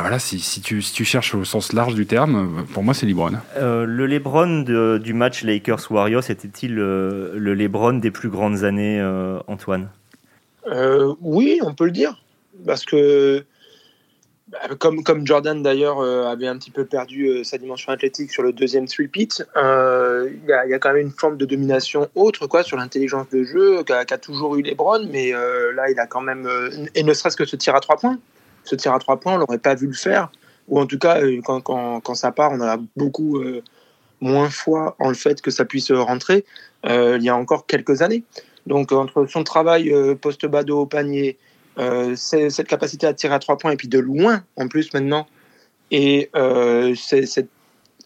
voilà, 0.00 0.18
si, 0.18 0.38
si, 0.40 0.60
tu, 0.60 0.82
si, 0.82 0.92
tu, 0.92 1.04
cherches 1.04 1.34
au 1.34 1.44
sens 1.44 1.72
large 1.72 1.94
du 1.94 2.06
terme, 2.06 2.64
pour 2.72 2.82
moi, 2.82 2.94
c'est 2.94 3.06
LeBron. 3.06 3.32
Euh, 3.56 3.84
le 3.84 4.06
LeBron 4.06 4.98
du 4.98 5.14
match 5.14 5.42
Lakers-Warriors 5.42 6.30
était-il 6.30 6.78
euh, 6.78 7.32
le 7.36 7.54
LeBron 7.54 7.94
des 7.94 8.10
plus 8.10 8.28
grandes 8.28 8.64
années, 8.64 9.02
Antoine? 9.46 9.88
Euh, 10.66 11.14
oui, 11.20 11.58
on 11.62 11.74
peut 11.74 11.84
le 11.84 11.90
dire. 11.90 12.22
Parce 12.66 12.84
que, 12.84 13.44
comme, 14.78 15.26
Jordan 15.26 15.62
d'ailleurs 15.62 16.00
euh, 16.00 16.26
avait 16.26 16.46
un 16.46 16.56
petit 16.56 16.70
peu 16.70 16.84
perdu 16.84 17.26
euh, 17.26 17.44
sa 17.44 17.58
dimension 17.58 17.92
athlétique 17.92 18.30
sur 18.30 18.42
le 18.42 18.52
deuxième 18.52 18.86
three-pit, 18.86 19.44
il 19.56 20.46
y, 20.46 20.52
a 20.52 20.78
quand 20.78 20.92
même 20.92 21.06
une 21.06 21.12
forme 21.12 21.36
de 21.36 21.44
domination 21.44 22.08
autre 22.14 22.46
quoi, 22.46 22.62
sur 22.62 22.76
l'intelligence 22.76 23.28
de 23.30 23.44
jeu 23.44 23.82
qu'a 23.84 24.18
toujours 24.18 24.56
eu 24.56 24.62
Lebron, 24.62 25.06
mais 25.10 25.32
là 25.32 25.90
il 25.90 25.98
a 25.98 26.06
quand 26.06 26.20
même. 26.20 26.48
et 26.94 27.02
ne 27.02 27.12
serait-ce 27.12 27.36
que 27.36 27.44
ce 27.44 27.56
tir 27.56 27.74
à 27.74 27.80
trois 27.80 27.96
points. 27.96 28.18
Ce 28.64 28.74
tir 28.74 28.94
à 28.94 28.98
trois 28.98 29.18
points, 29.18 29.34
on 29.34 29.38
l'aurait 29.38 29.58
pas 29.58 29.74
vu 29.74 29.86
le 29.86 29.92
faire. 29.94 30.30
Ou 30.68 30.80
en 30.80 30.86
tout 30.86 30.98
cas, 30.98 31.20
quand, 31.44 32.14
ça 32.14 32.32
part, 32.32 32.52
on 32.52 32.60
a 32.60 32.78
beaucoup 32.96 33.42
moins 34.20 34.50
foi 34.50 34.96
en 34.98 35.08
le 35.08 35.14
fait 35.14 35.42
que 35.42 35.50
ça 35.50 35.64
puisse 35.64 35.90
rentrer 35.90 36.44
il 36.84 37.22
y 37.22 37.28
a 37.28 37.36
encore 37.36 37.66
quelques 37.66 38.02
années. 38.02 38.24
Donc 38.66 38.92
entre 38.92 39.26
son 39.26 39.44
travail 39.44 39.92
euh, 39.92 40.14
post-bas 40.14 40.62
de 40.62 40.72
haut 40.72 40.86
panier, 40.86 41.38
euh, 41.78 42.14
cette 42.16 42.68
capacité 42.68 43.06
à 43.06 43.14
tirer 43.14 43.34
à 43.34 43.38
trois 43.38 43.58
points 43.58 43.72
et 43.72 43.76
puis 43.76 43.88
de 43.88 43.98
loin 43.98 44.44
en 44.56 44.68
plus 44.68 44.92
maintenant, 44.94 45.26
et 45.90 46.30
euh, 46.36 46.94
cette 46.94 47.48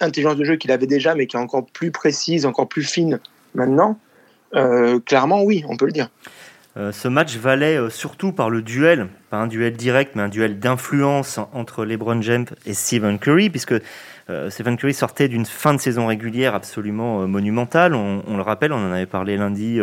intelligence 0.00 0.36
de 0.36 0.44
jeu 0.44 0.56
qu'il 0.56 0.70
avait 0.70 0.86
déjà 0.86 1.14
mais 1.14 1.26
qui 1.26 1.36
est 1.36 1.40
encore 1.40 1.66
plus 1.66 1.90
précise, 1.90 2.46
encore 2.46 2.68
plus 2.68 2.84
fine 2.84 3.20
maintenant, 3.54 3.98
clairement 5.04 5.42
oui, 5.42 5.64
on 5.68 5.76
peut 5.76 5.86
le 5.86 5.92
dire. 5.92 6.10
Ce 6.76 7.08
match 7.08 7.36
valait 7.36 7.90
surtout 7.90 8.30
par 8.32 8.50
le 8.50 8.62
duel, 8.62 9.08
pas 9.30 9.38
un 9.38 9.48
duel 9.48 9.76
direct, 9.76 10.12
mais 10.14 10.22
un 10.22 10.28
duel 10.28 10.60
d'influence 10.60 11.40
entre 11.52 11.84
LeBron 11.84 12.22
James 12.22 12.46
et 12.66 12.74
Stephen 12.74 13.18
Curry, 13.18 13.50
puisque 13.50 13.74
euh, 14.30 14.50
Stephen 14.50 14.76
Curry 14.76 14.92
sortait 14.92 15.28
d'une 15.28 15.46
fin 15.46 15.72
de 15.72 15.80
saison 15.80 16.06
régulière 16.06 16.54
absolument 16.54 17.22
euh, 17.22 17.26
monumentale. 17.26 17.94
On, 17.94 18.36
le 18.36 18.42
rappelle, 18.42 18.72
on 18.72 18.76
en 18.76 18.92
avait 18.92 19.06
parlé 19.06 19.38
lundi, 19.38 19.80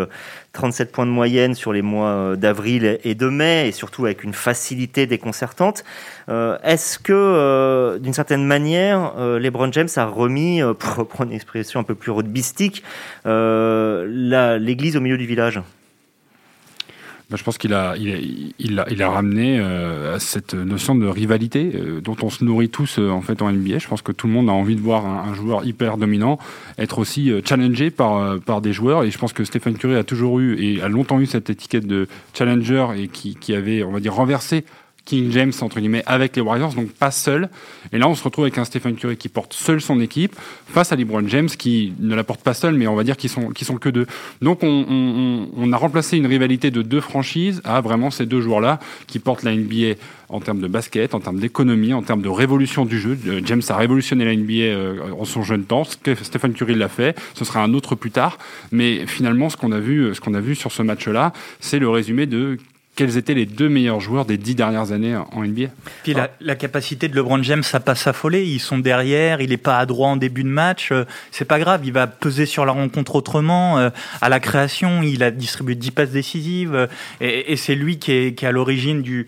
37 0.53 0.87
euh, 0.87 0.91
points 0.91 1.05
de 1.07 1.11
moyenne 1.11 1.55
sur 1.55 1.73
les 1.73 1.81
mois 1.81 2.35
d'avril 2.35 2.99
et 3.03 3.15
de 3.15 3.27
mai, 3.27 3.67
et 3.67 3.71
surtout 3.71 4.05
avec 4.05 4.23
une 4.23 4.33
facilité 4.33 5.07
déconcertante. 5.07 5.83
Est-ce 6.27 6.99
que, 6.99 7.97
d'une 7.99 8.13
certaine 8.13 8.45
manière, 8.45 9.13
LeBron 9.17 9.71
James 9.71 9.89
a 9.95 10.05
remis, 10.05 10.61
pour 10.79 10.95
reprendre 10.95 11.31
une 11.31 11.35
expression 11.35 11.79
un 11.79 11.83
peu 11.83 11.95
plus 11.95 12.11
rugbyistique, 12.11 12.83
l'église 13.25 14.97
au 14.97 15.01
milieu 15.01 15.17
du 15.17 15.25
village? 15.25 15.61
Bah, 17.29 17.37
je 17.37 17.43
pense 17.43 17.57
qu'il 17.57 17.73
a, 17.73 17.95
il, 17.97 18.79
a, 18.79 19.09
ramené 19.09 19.59
euh, 19.59 20.19
cette 20.19 20.53
notion 20.53 20.93
de 20.93 21.07
rivalité 21.07 21.71
euh, 21.73 21.99
dont 21.99 22.15
on 22.21 22.29
se 22.29 22.43
nourrit 22.43 22.69
tous 22.69 22.99
euh, 22.99 23.09
en 23.09 23.21
fait 23.21 23.41
en 23.41 23.51
NBA. 23.51 23.79
Je 23.79 23.87
pense 23.87 24.03
que 24.03 24.11
tout 24.11 24.27
le 24.27 24.33
monde 24.33 24.47
a 24.47 24.51
envie 24.51 24.75
de 24.75 24.81
voir 24.81 25.07
un, 25.07 25.33
joueur 25.33 25.65
hyper 25.65 25.97
dominant 25.97 26.37
être 26.77 26.99
aussi 26.99 27.31
challengé 27.43 27.89
par, 27.89 28.61
des 28.61 28.73
joueurs. 28.73 29.03
Et 29.03 29.11
je 29.11 29.17
pense 29.17 29.33
que 29.33 29.43
Stephen 29.43 29.75
Curry 29.75 29.95
a 29.95 30.03
toujours 30.03 30.39
eu 30.39 30.55
et 30.61 30.81
a 30.81 30.87
longtemps 30.87 31.19
eu 31.19 31.25
cette 31.25 31.49
étiquette 31.49 31.87
de 31.87 32.07
challenger 32.33 32.87
et 32.95 33.07
qui, 33.07 33.35
qui 33.35 33.55
avait, 33.55 33.83
on 33.83 33.91
va 33.91 33.99
dire, 33.99 34.13
renversé 34.13 34.63
King 35.05 35.31
James 35.31 35.51
entre 35.61 35.79
guillemets 35.79 36.03
avec 36.05 36.35
les 36.35 36.41
Warriors, 36.41 36.73
donc 36.73 36.89
pas 36.89 37.11
seul. 37.11 37.49
Et 37.93 37.97
là, 37.97 38.09
on 38.09 38.15
se 38.15 38.23
retrouve 38.23 38.45
avec 38.45 38.57
un 38.57 38.65
Stephen 38.65 38.95
Curry 38.95 39.17
qui 39.17 39.29
porte 39.29 39.53
seul 39.53 39.79
son 39.79 40.01
équipe 40.01 40.35
face 40.67 40.91
à 40.91 40.95
LeBron 40.95 41.27
James 41.27 41.47
qui 41.47 41.93
ne 41.99 42.15
la 42.15 42.23
porte 42.23 42.41
pas 42.41 42.53
seul, 42.53 42.73
mais 42.75 42.87
on 42.87 42.95
va 42.95 43.03
dire 43.03 43.15
qu'ils 43.15 43.29
sont 43.29 43.49
qui 43.49 43.65
sont 43.65 43.77
que 43.77 43.89
deux. 43.89 44.07
Donc 44.41 44.63
on, 44.63 44.85
on, 44.89 45.49
on, 45.55 45.71
a 45.73 45.77
remplacé 45.77 46.17
une 46.17 46.25
rivalité 46.25 46.71
de 46.71 46.81
deux 46.81 47.01
franchises 47.01 47.61
à 47.63 47.81
vraiment 47.81 48.09
ces 48.09 48.25
deux 48.25 48.41
joueurs-là 48.41 48.79
qui 49.07 49.19
portent 49.19 49.43
la 49.43 49.55
NBA 49.55 49.95
en 50.29 50.39
termes 50.39 50.59
de 50.59 50.67
basket, 50.67 51.13
en 51.13 51.19
termes 51.19 51.39
d'économie, 51.39 51.93
en 51.93 52.01
termes 52.01 52.21
de 52.21 52.29
révolution 52.29 52.85
du 52.85 52.99
jeu. 52.99 53.17
Euh, 53.27 53.41
James 53.45 53.61
a 53.69 53.75
révolutionné 53.77 54.25
la 54.25 54.35
NBA 54.35 54.53
euh, 54.53 55.11
en 55.17 55.25
son 55.25 55.43
jeune 55.43 55.65
temps. 55.65 55.83
Stephen 55.83 56.53
Curry 56.53 56.75
l'a 56.75 56.89
fait. 56.89 57.17
Ce 57.35 57.45
sera 57.45 57.63
un 57.63 57.73
autre 57.73 57.95
plus 57.95 58.11
tard. 58.11 58.37
Mais 58.71 59.05
finalement, 59.05 59.49
ce 59.49 59.57
qu'on 59.57 59.71
a 59.71 59.79
vu, 59.79 60.15
ce 60.15 60.21
qu'on 60.21 60.33
a 60.33 60.41
vu 60.41 60.55
sur 60.55 60.71
ce 60.71 60.81
match-là, 60.81 61.33
c'est 61.59 61.79
le 61.79 61.89
résumé 61.89 62.25
de 62.25 62.57
quels 62.95 63.17
étaient 63.17 63.33
les 63.33 63.45
deux 63.45 63.69
meilleurs 63.69 63.99
joueurs 63.99 64.25
des 64.25 64.37
dix 64.37 64.55
dernières 64.55 64.91
années 64.91 65.15
en 65.15 65.43
NBA. 65.43 65.67
Puis 66.03 66.13
la, 66.13 66.55
capacité 66.55 67.07
de 67.07 67.15
LeBron 67.15 67.43
James 67.43 67.63
à 67.73 67.95
s'affoler, 67.95 68.43
ils 68.43 68.59
sont 68.59 68.77
derrière, 68.77 69.41
il 69.41 69.51
est 69.51 69.57
pas 69.57 69.77
à 69.77 69.85
droit 69.85 70.09
en 70.09 70.17
début 70.17 70.43
de 70.43 70.49
match, 70.49 70.91
euh, 70.91 71.03
c'est 71.31 71.45
pas 71.45 71.59
grave, 71.59 71.81
il 71.83 71.91
va 71.91 72.07
peser 72.07 72.45
sur 72.45 72.65
la 72.65 72.71
rencontre 72.71 73.15
autrement. 73.15 73.77
Euh, 73.77 73.89
à 74.21 74.29
la 74.29 74.39
création, 74.39 75.03
il 75.03 75.23
a 75.23 75.31
distribué 75.31 75.75
10 75.75 75.91
passes 75.91 76.11
décisives 76.11 76.73
euh, 76.73 76.87
et, 77.19 77.55
c'est 77.57 77.75
lui 77.75 77.99
qui 77.99 78.11
est, 78.11 78.43
à 78.43 78.51
l'origine 78.51 79.01
du, 79.01 79.25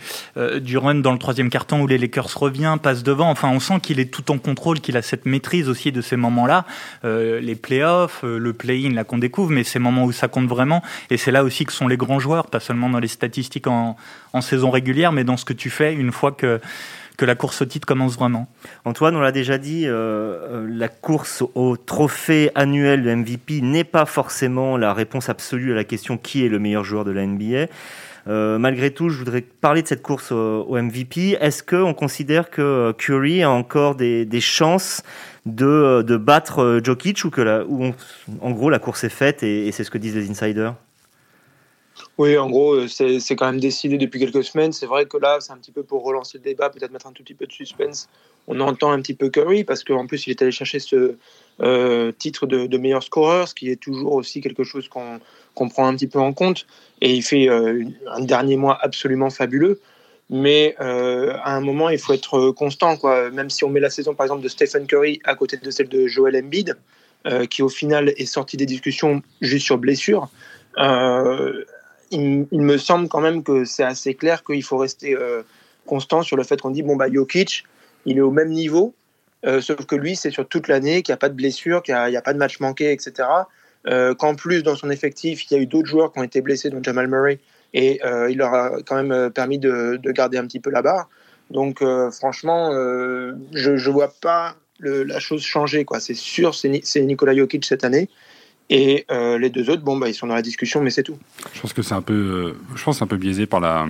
du 0.62 0.78
run 0.78 0.96
dans 0.96 1.12
le 1.12 1.18
troisième 1.18 1.50
carton 1.50 1.82
où 1.82 1.88
les 1.88 1.98
Lakers 1.98 2.38
revient, 2.38 2.78
passe 2.82 3.04
devant. 3.04 3.30
Enfin, 3.30 3.50
on 3.50 3.60
sent 3.60 3.80
qu'il 3.82 4.00
est 4.00 4.12
tout 4.12 4.32
en 4.32 4.38
contrôle, 4.38 4.80
qu'il 4.80 4.96
a 4.96 5.02
cette 5.02 5.26
maîtrise 5.26 5.70
aussi 5.70 5.92
de 5.92 6.02
ces 6.02 6.18
moments-là, 6.18 6.66
les 7.04 7.56
playoffs, 7.56 8.24
le 8.24 8.54
play-in 8.54 8.94
là 8.94 9.04
qu'on 9.04 9.18
découvre, 9.18 9.52
mais 9.52 9.64
ces 9.64 9.80
moments 9.80 10.04
où 10.04 10.12
ça 10.12 10.28
compte 10.28 10.48
vraiment. 10.48 10.84
Et 11.10 11.18
c'est 11.18 11.32
là 11.32 11.44
aussi 11.44 11.66
que 11.66 11.74
sont 11.74 11.88
les 11.88 11.98
grands 11.98 12.20
joueurs, 12.20 12.48
pas 12.48 12.60
seulement 12.60 12.90
dans 12.90 13.00
les 13.00 13.08
statistiques 13.08 13.57
en, 13.66 13.96
saison 14.42 14.70
régulière, 14.70 15.12
mais 15.12 15.24
dans 15.24 15.36
ce 15.36 15.46
que 15.46 15.54
tu 15.54 15.72
fais 15.72 15.96
une 15.96 16.12
fois 16.12 16.32
que, 16.32 16.62
que 17.18 17.26
la 17.26 17.36
course 17.36 17.64
au 17.64 17.66
titre 17.66 17.88
commence 17.88 18.16
vraiment. 18.16 18.48
Antoine, 18.86 19.16
on 19.16 19.20
l'a 19.20 19.32
déjà 19.32 19.58
dit, 19.58 19.88
euh, 19.88 19.92
euh, 19.92 20.68
la 20.70 20.88
course 20.88 21.44
au 21.56 21.76
trophée 21.76 22.52
annuel 22.54 23.04
de 23.04 23.14
MVP 23.14 23.62
n'est 23.62 23.84
pas 23.84 24.06
forcément 24.06 24.78
la 24.78 24.94
réponse 24.94 25.28
absolue 25.28 25.72
à 25.72 25.76
la 25.76 25.84
question 25.84 26.18
qui 26.18 26.46
est 26.46 26.50
le 26.50 26.60
meilleur 26.60 26.84
joueur 26.84 27.04
de 27.04 27.12
la 27.12 27.26
NBA. 27.26 27.66
Euh, 28.28 28.60
malgré 28.60 28.92
tout, 28.92 29.10
je 29.10 29.18
voudrais 29.18 29.42
parler 29.42 29.82
de 29.82 29.88
cette 29.88 30.04
course 30.04 30.32
au, 30.32 30.78
MVP. 30.78 31.38
Est-ce 31.42 31.64
qu'on 31.64 31.94
considère 31.94 32.52
que 32.52 32.94
Curry 32.98 33.42
a 33.42 33.50
encore 33.50 33.96
des, 33.96 34.28
chances 34.40 35.02
de, 35.48 36.04
de, 36.04 36.18
battre 36.18 36.80
Jokic 36.84 37.24
ou 37.26 37.30
que 37.32 37.66
en 38.42 38.52
gros 38.52 38.70
la 38.70 38.80
course 38.80 39.06
est 39.06 39.10
faite 39.10 39.44
et 39.44 39.72
c'est 39.72 39.84
ce 39.84 39.90
que 39.90 39.98
disent 39.98 40.16
les 40.16 40.30
insiders? 40.30 40.76
Oui, 42.18 42.36
en 42.36 42.50
gros, 42.50 42.88
c'est 42.88 43.36
quand 43.36 43.46
même 43.46 43.60
décidé 43.60 43.98
depuis 44.00 44.20
quelques 44.20 44.44
semaines. 44.44 44.72
C'est 44.72 44.88
vrai 44.88 45.06
que 45.06 45.18
là, 45.18 45.38
c'est 45.40 45.54
un 45.54 45.58
petit 45.58 45.72
peu 45.72 45.84
pour 45.84 46.04
relancer 46.04 46.40
le 46.40 46.44
débat, 46.44 46.70
peut-être 46.72 46.92
mettre 46.92 47.06
un 47.06 47.12
tout 47.12 47.22
petit 47.22 47.36
peu 47.36 47.46
de 47.46 47.52
suspense. 47.52 48.10
On 48.48 48.60
entend 48.60 48.92
un 48.92 49.02
petit 49.02 49.14
peu 49.14 49.30
Curry 49.30 49.64
parce 49.64 49.84
qu'en 49.84 50.08
plus, 50.08 50.26
il 50.26 50.32
est 50.32 50.42
allé 50.42 50.52
chercher 50.52 50.80
ce 50.80 51.16
euh, 51.62 52.12
titre 52.18 52.48
de, 52.48 52.78
meilleur 52.78 53.04
scoreur, 53.04 53.48
ce 53.48 53.54
qui 53.54 53.70
est 53.70 53.76
toujours 53.76 54.14
aussi 54.14 54.42
quelque 54.42 54.64
chose 54.64 54.90
qu'on 54.90 55.70
prend 55.70 55.88
un 55.88 55.96
petit 55.96 56.08
peu 56.08 56.18
en 56.18 56.34
compte. 56.34 56.66
Et 57.02 57.14
il 57.14 57.22
fait 57.22 57.50
euh, 57.50 57.84
un 58.08 58.22
dernier 58.22 58.58
mois 58.58 58.80
absolument 58.82 59.30
fabuleux. 59.30 59.80
Mais 60.32 60.76
euh, 60.82 61.36
à 61.44 61.56
un 61.56 61.62
moment, 61.62 61.90
il 61.90 62.00
faut 62.00 62.14
être 62.14 62.50
constant. 62.50 62.98
Quoi. 62.98 63.30
Même 63.30 63.52
si 63.52 63.64
on 63.64 63.70
met 63.70 63.80
la 63.80 63.92
saison, 63.92 64.16
par 64.16 64.26
exemple, 64.26 64.42
de 64.42 64.50
Stephen 64.50 64.88
Curry 64.88 65.22
à 65.24 65.36
côté 65.36 65.58
de 65.58 65.70
celle 65.70 65.88
de 65.88 66.08
Joel 66.08 66.36
Embiid, 66.36 66.76
qui 67.50 67.62
au 67.62 67.68
final 67.68 68.14
est 68.16 68.26
sorti 68.26 68.56
des 68.56 68.66
discussions 68.66 69.22
juste 69.42 69.66
sur 69.66 69.78
blessure 69.78 70.30
il, 72.12 72.48
me 72.52 72.78
semble 72.78 73.08
quand 73.08 73.22
même 73.22 73.44
que 73.44 73.66
c'est 73.66 73.84
assez 73.84 74.14
clair 74.14 74.44
qu'il 74.44 74.64
faut 74.64 74.78
rester 74.78 75.16
euh, 75.16 75.42
constant 75.86 76.22
sur 76.22 76.38
le 76.38 76.44
fait 76.44 76.62
qu'on 76.62 76.72
dit 76.72 76.84
bon 76.84 76.96
bah 76.96 77.12
Jokic, 77.12 77.64
il 78.06 78.18
est 78.18 78.22
au 78.22 78.32
même 78.32 78.50
niveau, 78.50 78.94
euh, 79.46 79.62
sauf 79.62 79.86
que 79.86 79.96
lui 79.96 80.16
c'est 80.16 80.32
sur 80.32 80.48
toute 80.48 80.68
l'année, 80.68 81.02
qu'il 81.02 81.12
n'y 81.12 81.16
a 81.16 81.20
pas 81.20 81.30
de 81.30 81.36
blessure, 81.36 81.84
qu'il 81.84 81.96
n'y 81.96 82.16
a, 82.16 82.22
pas 82.22 82.34
de 82.34 82.38
match 82.38 82.60
manqué, 82.60 82.92
etc. 82.92 83.28
Euh, 83.88 84.14
qu'en 84.16 84.36
plus 84.36 84.64
dans 84.64 84.76
son 84.76 84.90
effectif 84.90 85.50
il 85.50 85.54
y 85.54 85.58
a 85.58 85.62
eu 85.62 85.66
d'autres 85.66 85.88
joueurs 85.88 86.12
qui 86.12 86.20
ont 86.20 86.24
été 86.24 86.42
blessés, 86.42 86.70
dont 86.70 86.82
Jamal 86.82 87.08
Murray, 87.08 87.40
et 87.74 88.00
il 88.30 88.38
leur 88.38 88.54
a 88.54 88.72
quand 88.86 89.02
même 89.02 89.30
permis 89.32 89.60
de, 89.60 90.00
garder 90.06 90.38
un 90.38 90.46
petit 90.46 90.60
peu 90.60 90.70
la 90.70 90.82
barre. 90.82 91.10
Donc 91.52 91.84
franchement, 92.12 92.72
je 92.72 93.72
ne 93.72 93.92
vois 93.92 94.14
pas 94.22 94.56
la 94.80 95.20
chose 95.20 95.44
changer. 95.44 95.86
C'est 96.00 96.16
sûr, 96.16 96.56
c'est 96.56 97.02
Nikola 97.02 97.36
Jokic 97.36 97.66
cette 97.66 97.84
année. 97.84 98.10
Et 98.70 99.06
euh, 99.12 99.38
les 99.38 99.50
deux 99.50 99.70
autres, 99.70 99.84
bon, 99.84 99.98
bah, 99.98 100.10
ils 100.10 100.14
sont 100.14 100.28
dans 100.28 100.36
la 100.36 100.42
discussion, 100.42 100.82
mais 100.82 100.90
c'est 100.90 101.04
tout. 101.04 101.18
Je 101.54 101.62
pense 101.62 101.74
que 101.74 101.82
c'est 101.82 101.94
un 101.94 102.02
peu, 102.02 102.14
euh, 102.14 102.54
je 102.76 102.84
pense 102.84 103.02
un 103.02 103.08
peu 103.08 103.18
biaisé 103.18 103.46
par 103.46 103.60
la. 103.60 103.88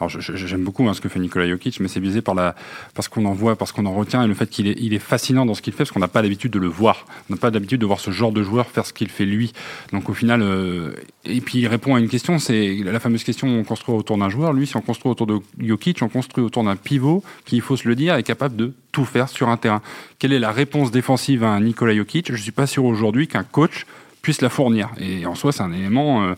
Alors, 0.00 0.10
j'aime 0.10 0.64
beaucoup 0.64 0.88
hein, 0.88 0.94
ce 0.94 1.00
que 1.00 1.08
fait 1.08 1.20
Nikola 1.20 1.48
Jokic, 1.48 1.78
mais 1.78 1.86
c'est 1.86 2.00
biaisé 2.00 2.20
par 2.20 2.34
la, 2.34 2.56
parce 2.94 3.06
qu'on 3.06 3.24
en 3.26 3.32
voit, 3.32 3.54
parce 3.56 3.70
qu'on 3.70 3.86
en 3.86 3.94
retient, 3.94 4.24
et 4.24 4.26
le 4.26 4.34
fait 4.34 4.48
qu'il 4.50 4.66
est, 4.66 4.76
il 4.80 4.92
est 4.92 4.98
fascinant 4.98 5.46
dans 5.46 5.54
ce 5.54 5.62
qu'il 5.62 5.72
fait, 5.72 5.78
parce 5.78 5.92
qu'on 5.92 6.00
n'a 6.00 6.08
pas 6.08 6.20
l'habitude 6.20 6.50
de 6.50 6.58
le 6.58 6.66
voir. 6.66 7.06
On 7.30 7.34
n'a 7.34 7.38
pas 7.38 7.50
l'habitude 7.50 7.80
de 7.80 7.86
voir 7.86 8.00
ce 8.00 8.10
genre 8.10 8.32
de 8.32 8.42
joueur 8.42 8.66
faire 8.66 8.86
ce 8.86 8.92
qu'il 8.92 9.08
fait 9.08 9.24
lui. 9.24 9.52
Donc, 9.92 10.08
au 10.08 10.14
final, 10.14 10.42
euh, 10.42 10.92
et 11.24 11.40
puis 11.40 11.60
il 11.60 11.68
répond 11.68 11.94
à 11.94 12.00
une 12.00 12.08
question, 12.08 12.38
c'est 12.38 12.76
la 12.84 12.98
fameuse 12.98 13.22
question 13.22 13.46
on 13.48 13.62
construit 13.62 13.94
autour 13.94 14.18
d'un 14.18 14.28
joueur. 14.28 14.52
Lui, 14.52 14.66
si 14.66 14.76
on 14.76 14.80
construit 14.80 15.10
autour 15.10 15.28
de 15.28 15.38
Jokic, 15.58 16.02
on 16.02 16.08
construit 16.08 16.44
autour 16.44 16.64
d'un 16.64 16.76
pivot 16.76 17.22
qui, 17.44 17.56
il 17.56 17.62
faut 17.62 17.76
se 17.76 17.86
le 17.88 17.94
dire, 17.94 18.16
est 18.16 18.24
capable 18.24 18.56
de 18.56 18.72
tout 18.90 19.04
faire 19.04 19.28
sur 19.28 19.48
un 19.48 19.56
terrain. 19.56 19.80
Quelle 20.18 20.32
est 20.32 20.38
la 20.40 20.50
réponse 20.50 20.90
défensive 20.90 21.44
à 21.44 21.58
Nikola 21.60 21.94
Jokic? 21.94 22.32
Je 22.32 22.42
suis 22.42 22.52
pas 22.52 22.66
sûr 22.66 22.84
aujourd'hui 22.84 23.28
qu'un 23.28 23.44
coach 23.44 23.86
puisse 24.24 24.40
la 24.40 24.48
fournir. 24.48 24.90
Et 24.98 25.26
en 25.26 25.36
soi, 25.36 25.52
c'est 25.52 25.62
un 25.62 25.72
élément. 25.72 26.24
Euh, 26.24 26.34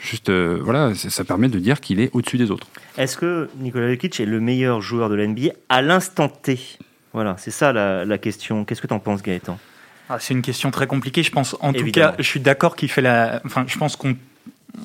juste, 0.00 0.30
euh, 0.30 0.58
voilà, 0.60 0.94
ça 0.94 1.22
permet 1.22 1.48
de 1.48 1.60
dire 1.60 1.80
qu'il 1.80 2.00
est 2.00 2.10
au-dessus 2.12 2.38
des 2.38 2.50
autres. 2.50 2.66
Est-ce 2.98 3.16
que 3.16 3.48
Nikola 3.58 3.90
Jokic 3.90 4.18
est 4.18 4.26
le 4.26 4.40
meilleur 4.40 4.80
joueur 4.80 5.08
de 5.08 5.14
la 5.14 5.26
NBA 5.26 5.50
à 5.68 5.82
l'instant 5.82 6.28
T? 6.28 6.58
Voilà, 7.12 7.36
c'est 7.38 7.52
ça 7.52 7.72
la, 7.72 8.18
question. 8.18 8.64
Qu'est-ce 8.64 8.82
que 8.82 8.86
tu 8.88 8.94
en 8.94 8.98
penses, 8.98 9.22
Gaëtan? 9.22 9.58
Ah, 10.08 10.18
C'est 10.18 10.34
une 10.34 10.42
question 10.42 10.70
très 10.70 10.86
compliquée. 10.86 11.22
Je 11.22 11.30
pense, 11.30 11.56
en 11.60 11.72
tout 11.72 11.90
cas, 11.90 12.14
je 12.18 12.24
suis 12.24 12.40
d'accord 12.40 12.74
qu'il 12.74 12.90
fait 12.90 13.02
la. 13.02 13.40
Enfin, 13.44 13.64
je 13.68 13.78
pense 13.78 13.96
qu'on 13.96 14.16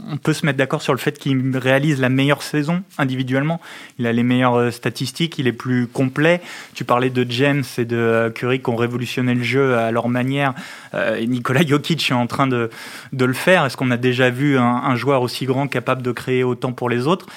on 0.09 0.17
peut 0.17 0.33
se 0.33 0.45
mettre 0.45 0.57
d'accord 0.57 0.81
sur 0.81 0.93
le 0.93 0.99
fait 0.99 1.17
qu'il 1.17 1.57
réalise 1.57 1.99
la 1.99 2.09
meilleure 2.09 2.43
saison 2.43 2.83
individuellement. 2.97 3.59
Il 3.99 4.07
a 4.07 4.13
les 4.13 4.23
meilleures 4.23 4.55
euh, 4.55 4.71
statistiques, 4.71 5.37
il 5.39 5.47
est 5.47 5.53
plus 5.53 5.87
complet. 5.87 6.41
Tu 6.73 6.83
parlais 6.83 7.09
de 7.09 7.25
James 7.29 7.63
et 7.77 7.85
de 7.85 7.97
euh, 7.97 8.29
Curry 8.29 8.61
qui 8.61 8.69
ont 8.69 8.75
révolutionné 8.75 9.33
le 9.33 9.43
jeu 9.43 9.75
à 9.75 9.91
leur 9.91 10.09
manière. 10.09 10.53
Euh, 10.93 11.15
et 11.15 11.27
Nikola 11.27 11.65
Jokic 11.65 12.09
est 12.09 12.13
en 12.13 12.27
train 12.27 12.47
de, 12.47 12.69
le 13.13 13.33
faire. 13.33 13.65
Est-ce 13.65 13.77
qu'on 13.77 13.91
a 13.91 13.97
déjà 13.97 14.29
vu 14.29 14.57
un, 14.57 14.95
joueur 14.95 15.21
aussi 15.21 15.45
grand 15.45 15.67
capable 15.67 16.01
de 16.01 16.11
créer 16.11 16.43
autant 16.43 16.73
pour 16.73 16.89
les 16.89 17.07
autres? 17.07 17.27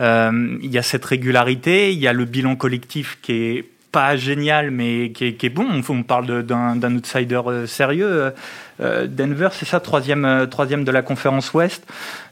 Il 0.00 0.68
y 0.68 0.78
a 0.78 0.82
cette 0.82 1.04
régularité, 1.04 1.92
il 1.92 1.98
y 1.98 2.08
a 2.08 2.12
le 2.12 2.24
bilan 2.24 2.56
collectif 2.56 3.18
qui 3.22 3.32
est 3.32 3.64
pas 3.92 4.16
génial, 4.16 4.70
mais 4.70 5.10
qui 5.10 5.26
est, 5.26 5.48
bon. 5.48 5.66
On, 5.88 6.02
parle 6.02 6.42
d'un 6.42 6.96
outsider 6.96 7.40
sérieux. 7.66 8.32
Euh, 8.80 9.06
Denver, 9.06 9.48
c'est 9.52 9.66
ça, 9.66 9.80
troisième, 9.80 10.24
euh, 10.24 10.46
troisième 10.46 10.84
de 10.84 10.90
la 10.90 11.02
conférence 11.02 11.52
Ouest, 11.52 11.84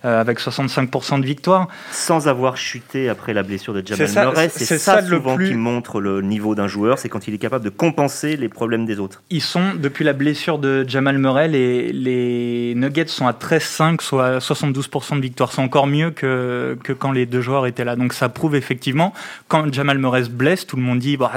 euh, 0.05 0.21
avec 0.21 0.41
65% 0.41 1.21
de 1.21 1.27
victoire. 1.27 1.69
Sans 1.91 2.29
avoir 2.29 2.57
chuté 2.57 3.09
après 3.09 3.33
la 3.35 3.43
blessure 3.43 3.75
de 3.75 3.83
Jamal 3.87 4.29
Murray. 4.29 4.49
C'est 4.49 4.79
ça, 4.79 5.03
souvent 5.03 5.37
qui 5.37 5.55
montre 5.55 6.01
le 6.01 6.23
niveau 6.23 6.55
d'un 6.55 6.67
joueur, 6.67 6.99
c'est 6.99 7.09
quand 7.09 7.29
il 7.29 7.35
est 7.35 7.39
capable 7.39 7.65
de 7.65 7.71
compenser 7.71 8.37
les 8.37 8.49
problèmes 8.49 8.87
des 8.87 8.99
autres. 8.99 9.23
Ils 9.31 9.43
sont, 9.43 9.75
depuis 9.75 10.05
la 10.05 10.13
blessure 10.13 10.59
de 10.59 10.85
Jamal 10.89 11.19
Murray, 11.19 11.49
les, 11.49 11.93
les 11.93 12.75
Nuggets 12.77 13.09
sont 13.09 13.27
à 13.27 13.33
13-5, 13.33 14.01
soit 14.01 14.39
72% 14.39 15.17
de 15.17 15.21
victoire. 15.21 15.53
C'est 15.53 15.63
encore 15.63 15.87
mieux 15.87 16.11
que, 16.11 16.79
que 16.83 16.93
quand 16.93 17.13
les 17.13 17.27
deux 17.27 17.41
joueurs 17.41 17.67
étaient 17.67 17.85
là. 17.85 17.97
Donc 17.97 18.13
ça 18.13 18.29
prouve 18.29 18.57
effectivement, 18.57 19.13
quand 19.49 19.73
Jamal 19.73 19.99
Murray 19.99 20.25
se 20.25 20.31
blesse, 20.31 20.67
tout 20.67 20.77
le 20.77 20.83
monde 20.83 20.99
dit, 20.99 21.17
bah, 21.17 21.33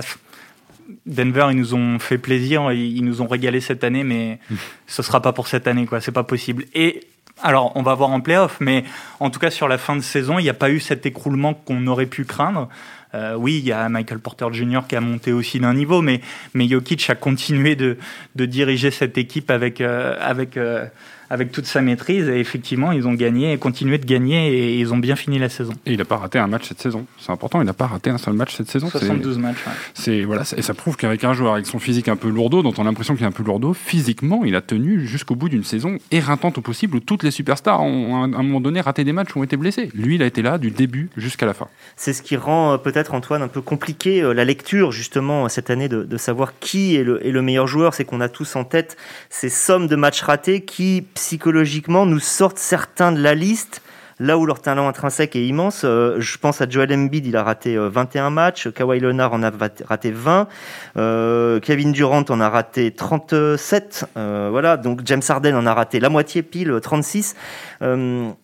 Denver, 1.06 1.48
ils 1.52 1.58
nous 1.58 1.74
ont 1.74 2.00
fait 2.00 2.18
plaisir, 2.18 2.72
ils 2.72 3.04
nous 3.04 3.22
ont 3.22 3.28
régalé 3.28 3.62
cette 3.62 3.84
année, 3.84 4.04
mais 4.04 4.40
ce 4.88 5.02
sera 5.04 5.22
pas 5.22 5.34
pour 5.34 5.48
cette 5.48 5.68
année, 5.68 5.86
quoi. 5.86 6.02
C'est 6.02 6.12
pas 6.12 6.24
possible. 6.24 6.66
Et 6.74 7.02
alors, 7.42 7.72
on 7.76 7.82
va 7.82 7.94
voir 7.96 8.12
en 8.12 8.22
playoff, 8.22 8.58
mais 8.60 8.84
en 9.20 9.30
tout 9.30 9.40
cas 9.40 9.50
sur 9.50 9.68
la 9.68 9.78
fin 9.78 9.96
de 9.96 10.02
saison, 10.02 10.40
il 10.40 10.44
n'y 10.44 10.50
a 10.50 10.54
pas 10.54 10.70
eu 10.70 10.80
cet 10.80 11.06
écroulement 11.06 11.54
qu'on 11.54 11.88
aurait 11.88 12.06
pu 12.06 12.26
craindre. 12.26 12.70
Euh, 13.16 13.36
oui, 13.36 13.60
il 13.60 13.66
y 13.66 13.72
a 13.72 13.90
Michael 13.90 14.20
Porter 14.20 14.48
Jr. 14.52 14.82
qui 14.88 14.96
a 14.96 15.02
monté 15.02 15.32
aussi 15.34 15.60
d'un 15.60 15.74
niveau, 15.74 16.02
mais, 16.02 16.22
mais 16.54 16.68
Jokic 16.68 17.10
a 17.10 17.16
continué 17.16 17.76
de, 17.76 17.98
de 18.36 18.46
diriger 18.46 18.92
cette 18.92 19.18
équipe 19.18 19.52
avec, 19.52 19.82
euh, 19.82 20.18
avec 20.20 20.58
euh, 20.58 20.86
avec 21.34 21.52
toute 21.52 21.66
sa 21.66 21.82
maîtrise. 21.82 22.30
Et 22.30 22.40
effectivement, 22.40 22.92
ils 22.92 23.08
ont 23.08 23.14
gagné 23.14 23.54
et 23.54 23.58
continué 23.58 23.98
de 23.98 24.06
gagner 24.06 24.54
et 24.54 24.80
ils 24.80 24.94
ont 24.94 24.98
bien 24.98 25.16
fini 25.16 25.40
la 25.40 25.50
saison. 25.50 25.74
Et 25.86 25.94
il 25.94 25.98
n'a 25.98 26.06
pas 26.06 26.18
raté 26.18 26.38
un 26.38 26.48
match 26.48 26.68
cette 26.68 26.80
saison. 26.80 27.06
C'est 27.20 27.32
important, 27.32 27.60
il 27.60 27.66
n'a 27.66 27.74
pas 27.74 27.88
raté 27.88 28.12
un 28.12 28.20
seul 28.20 28.36
match 28.36 28.56
cette 28.56 28.70
saison. 28.70 28.88
72 28.90 29.40
matchs. 29.40 29.58
C'est 29.96 30.24
voilà, 30.24 30.44
et 30.56 30.62
ça 30.62 30.74
prouve 30.74 30.96
qu'avec 30.96 31.24
un 31.24 31.34
joueur 31.34 31.54
avec 31.54 31.66
son 31.66 31.80
physique 31.80 32.08
un 32.08 32.16
peu 32.16 32.30
lourdeau, 32.30 32.62
dont 32.62 32.74
on 32.78 32.84
a 32.84 32.86
l'impression 32.86 33.16
qu'il 33.16 33.24
est 33.24 33.28
un 33.28 33.32
peu 33.32 33.44
lourdeau, 33.44 33.74
physiquement, 33.74 34.44
il 34.46 34.56
a 34.56 34.62
tenu 34.62 35.08
jusqu'au 35.08 35.36
bout 35.36 35.50
d'une 35.50 35.64
saison 35.64 35.98
éreintante 36.12 36.60
au 36.60 36.62
possible 36.62 36.98
où 36.98 37.00
toutes 37.00 37.24
les 37.24 37.32
superstars 37.32 37.82
ont 37.82 38.24
à 38.24 38.26
un 38.26 38.44
moment 38.44 38.62
donné 38.62 38.80
raté 38.82 39.04
des 39.04 39.14
matchs 39.14 39.36
ou 39.36 39.40
ont 39.40 39.44
été 39.44 39.58
blessés. 39.58 39.90
Lui, 39.96 40.16
il 40.16 40.24
a 40.24 40.28
été 40.28 40.44
là 40.44 40.60
du 40.60 40.70
début 40.70 41.10
jusqu'à 41.18 41.48
la 41.48 41.56
fin. 41.56 41.68
C'est 41.96 42.14
ce 42.14 42.22
qui 42.22 42.38
rend 42.38 42.74
euh, 42.74 42.78
peut-être 42.78 43.16
Antoine 43.16 43.42
un 43.42 43.48
peu 43.48 43.62
compliqué 43.62 44.22
euh, 44.22 44.34
la 44.34 44.46
lecture 44.46 44.92
justement 44.92 45.50
cette 45.50 45.72
année 45.72 45.90
de, 45.90 46.04
de 46.04 46.18
savoir 46.18 46.60
qui 46.60 46.96
est 46.96 47.04
le, 47.04 47.26
est 47.26 47.32
le 47.32 47.42
meilleur 47.42 47.68
joueur. 47.68 47.94
C'est 47.96 48.06
qu'on 48.06 48.22
a 48.22 48.30
tous 48.30 48.56
en 48.56 48.64
tête 48.64 48.98
ces 49.30 49.50
sommes 49.50 49.88
de 49.88 49.96
matchs 49.96 50.22
ratés 50.22 50.62
qui 50.62 51.06
psychologiquement 51.24 52.06
nous 52.06 52.20
sortent 52.20 52.58
certains 52.58 53.14
de 53.14 53.22
la 53.22 53.34
liste 53.34 53.82
là 54.20 54.38
où 54.38 54.46
leur 54.46 54.62
talent 54.62 54.90
intrinsèque 54.90 55.38
est 55.38 55.46
immense. 55.46 55.84
Euh, 55.86 56.20
je 56.20 56.38
pense 56.38 56.60
à 56.60 56.70
Joel 56.70 56.94
Embiid, 56.94 57.26
il 57.26 57.38
a 57.38 57.44
raté 57.44 57.78
21 57.78 58.26
euh, 58.26 58.30
matchs, 58.30 58.70
Kawhi 58.70 59.00
Leonard 59.00 59.32
en 59.32 59.42
a 59.42 59.50
raté 59.86 60.12
20, 60.12 60.50
euh, 60.98 61.62
Kevin 61.62 61.94
Durant 61.94 62.26
en 62.28 62.42
a 62.42 62.50
raté 62.50 62.92
37, 62.92 64.06
voilà, 64.16 64.76
donc 64.76 65.00
James 65.06 65.22
Harden 65.26 65.56
en 65.56 65.66
a 65.66 65.74
raté 65.74 66.02
la 66.02 66.10
moitié 66.10 66.44
pile, 66.44 66.78
36. 66.82 67.36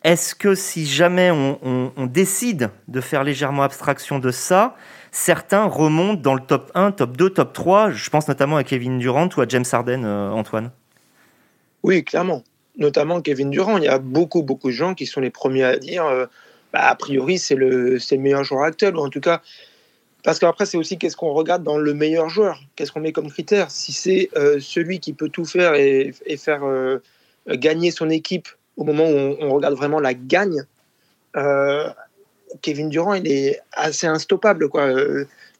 Est-ce 0.04 0.36
que 0.36 0.56
si 0.56 0.86
jamais 0.86 1.32
on, 1.32 1.92
on, 1.98 2.06
décide 2.06 2.70
de 2.88 3.02
faire 3.02 3.26
légèrement 3.26 3.64
abstraction 3.64 4.20
de 4.20 4.32
ça, 4.32 4.76
certains 5.12 5.66
remontent 5.66 6.22
dans 6.22 6.34
le 6.34 6.42
top 6.42 6.72
1, 6.76 6.92
top 6.92 7.18
2, 7.18 7.30
top 7.30 7.52
3 7.52 7.92
Je 7.92 8.10
pense 8.10 8.30
notamment 8.30 8.56
à 8.56 8.64
Kevin 8.64 9.00
Durant 9.00 9.28
ou 9.36 9.42
à 9.42 9.46
James 9.50 9.66
Harden, 9.70 10.06
Antoine. 10.06 10.72
Oui, 11.84 12.04
clairement. 12.04 12.44
Notamment 12.78 13.22
Kevin 13.22 13.50
Durant. 13.50 13.78
Il 13.78 13.84
y 13.84 13.88
a 13.88 14.00
beaucoup, 14.00 14.44
beaucoup 14.44 14.70
de 14.70 14.74
gens 14.74 14.94
qui 14.94 15.06
sont 15.06 15.22
les 15.22 15.30
premiers 15.30 15.64
à 15.64 15.78
dire 15.78 16.06
euh, 16.06 16.26
bah, 16.74 16.88
a 16.88 16.96
priori, 16.96 17.38
c'est 17.38 17.56
le, 17.56 17.98
le 17.98 18.18
meilleur 18.18 18.44
joueur 18.44 18.64
actuel, 18.64 18.96
ou 18.96 19.00
en 19.00 19.10
tout 19.10 19.22
cas. 19.22 19.42
Parce 20.24 20.40
qu'après, 20.40 20.66
c'est 20.66 20.78
aussi 20.78 20.98
qu'est-ce 20.98 21.16
qu'on 21.16 21.34
regarde 21.34 21.64
dans 21.64 21.78
le 21.78 21.94
meilleur 21.94 22.30
joueur. 22.30 22.62
Qu'est-ce 22.76 22.92
qu'on 22.92 23.00
met 23.00 23.14
comme 23.14 23.32
critère 23.32 23.72
Si 23.72 23.94
c'est 23.94 24.30
euh, 24.36 24.60
celui 24.60 25.00
qui 25.00 25.14
peut 25.14 25.30
tout 25.30 25.46
faire 25.46 25.76
et, 25.76 26.14
faire 26.38 26.66
euh, 26.66 27.02
gagner 27.48 27.92
son 27.92 28.10
équipe 28.10 28.48
au 28.76 28.84
moment 28.84 29.06
où 29.06 29.36
on, 29.40 29.54
regarde 29.54 29.76
vraiment 29.76 30.00
la 30.00 30.14
gagne, 30.14 30.64
Kevin 32.62 32.90
Durant, 32.90 33.14
il 33.14 33.32
est 33.32 33.60
assez 33.74 34.08
instoppable. 34.08 34.70
Quoi. 34.70 34.94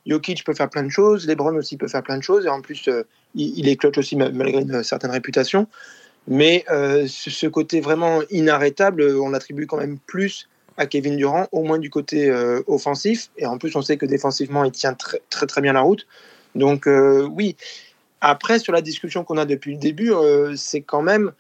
Jokic 0.06 0.44
peut 0.44 0.54
faire 0.54 0.70
plein 0.70 0.84
de 0.84 0.90
choses, 0.90 1.28
LeBron 1.28 1.56
aussi 1.56 1.78
peut 1.78 1.88
faire 1.88 2.04
plein 2.04 2.18
de 2.18 2.24
choses, 2.24 2.46
et 2.46 2.50
en 2.50 2.62
plus, 2.62 2.90
il, 3.36 3.68
est 3.68 3.76
clutch 3.76 3.98
aussi 3.98 4.16
malgré 4.16 4.60
une 4.62 4.84
certaine 4.84 5.12
réputation. 5.12 5.68
Mais 6.30 6.64
euh, 6.70 7.08
ce 7.08 7.48
côté 7.48 7.82
vraiment 7.82 8.22
inarrêtable, 8.30 9.02
on 9.20 9.30
l'attribue 9.30 9.66
quand 9.66 9.78
même 9.78 9.98
plus 9.98 10.48
à 10.78 10.86
Kevin 10.86 11.18
Durant, 11.18 11.48
au 11.52 11.64
moins 11.64 11.80
du 11.80 11.90
côté 11.90 12.30
euh, 12.30 12.62
offensif. 12.68 13.32
Et 13.38 13.48
en 13.48 13.58
plus, 13.58 13.76
on 13.76 13.82
sait 13.82 13.98
que 13.98 14.06
défensivement, 14.06 14.64
il 14.64 14.72
tient 14.72 14.94
très 14.94 15.22
très, 15.32 15.48
très 15.48 15.60
bien 15.60 15.74
la 15.74 15.82
route. 15.82 16.06
Donc 16.54 16.88
euh, 16.88 17.28
oui. 17.32 17.58
Après, 18.22 18.60
sur 18.60 18.74
la 18.74 18.82
discussion 18.82 19.24
qu'on 19.24 19.38
a 19.38 19.46
depuis 19.46 19.72
le 19.72 19.80
début, 19.80 20.12
c'est 20.58 20.82
quand 20.82 21.02
même 21.02 21.32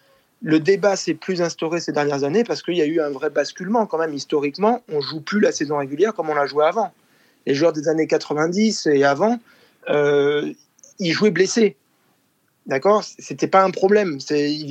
le 0.41 0.61
débat 0.61 0.95
s'est 0.95 1.13
plus 1.13 1.41
instauré 1.41 1.81
ces 1.81 1.91
dernières 1.91 2.23
années 2.23 2.45
parce 2.45 2.63
qu'il 2.63 2.77
y 2.77 2.81
a 2.81 2.85
eu 2.85 3.01
un 3.01 3.09
vrai 3.09 3.29
basculement 3.29 3.85
quand 3.85 3.97
même 3.97 4.13
historiquement. 4.13 4.81
On 4.89 5.01
joue 5.01 5.19
plus 5.19 5.41
la 5.41 5.51
saison 5.51 5.77
régulière 5.77 6.13
comme 6.13 6.29
on 6.29 6.35
l'a 6.35 6.45
joué 6.45 6.63
avant. 6.63 6.93
Les 7.45 7.53
joueurs 7.53 7.73
des 7.73 7.89
années 7.89 8.07
90 8.07 8.87
et 8.87 9.03
avant, 9.03 9.39
ils 9.89 11.11
jouaient 11.11 11.31
blessés. 11.31 11.75
D'accord? 12.69 13.03
C'était 13.03 13.47
pas 13.47 13.63
un 13.63 13.71
problème. 13.71 14.19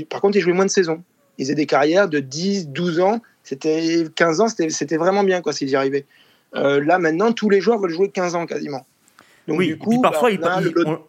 Par 0.08 0.22
contre, 0.22 0.38
ils 0.38 0.40
jouaient 0.40 0.54
moins 0.54 0.64
de 0.64 0.70
saisons. 0.70 1.02
Ils 1.36 1.44
faisaient 1.44 1.54
des 1.54 1.66
carrières 1.66 2.08
de 2.08 2.20
10, 2.20 2.68
12 2.68 3.00
ans, 3.00 3.20
C'était 3.44 4.04
15 4.14 4.40
ans, 4.40 4.48
c'était 4.48 4.96
vraiment 4.96 5.24
bien 5.24 5.42
quoi 5.42 5.52
s'ils 5.52 5.68
y 5.68 5.76
arrivaient. 5.76 6.06
là 6.54 6.98
maintenant, 6.98 7.32
tous 7.32 7.50
les 7.50 7.60
joueurs 7.60 7.78
veulent 7.78 7.92
jouer 7.92 8.08
15 8.08 8.34
ans 8.34 8.46
quasiment. 8.46 8.86
Donc, 9.48 9.58
oui, 9.58 9.68
du 9.68 9.78
coup, 9.78 10.00
parfois, 10.02 10.30
bah, 10.36 10.60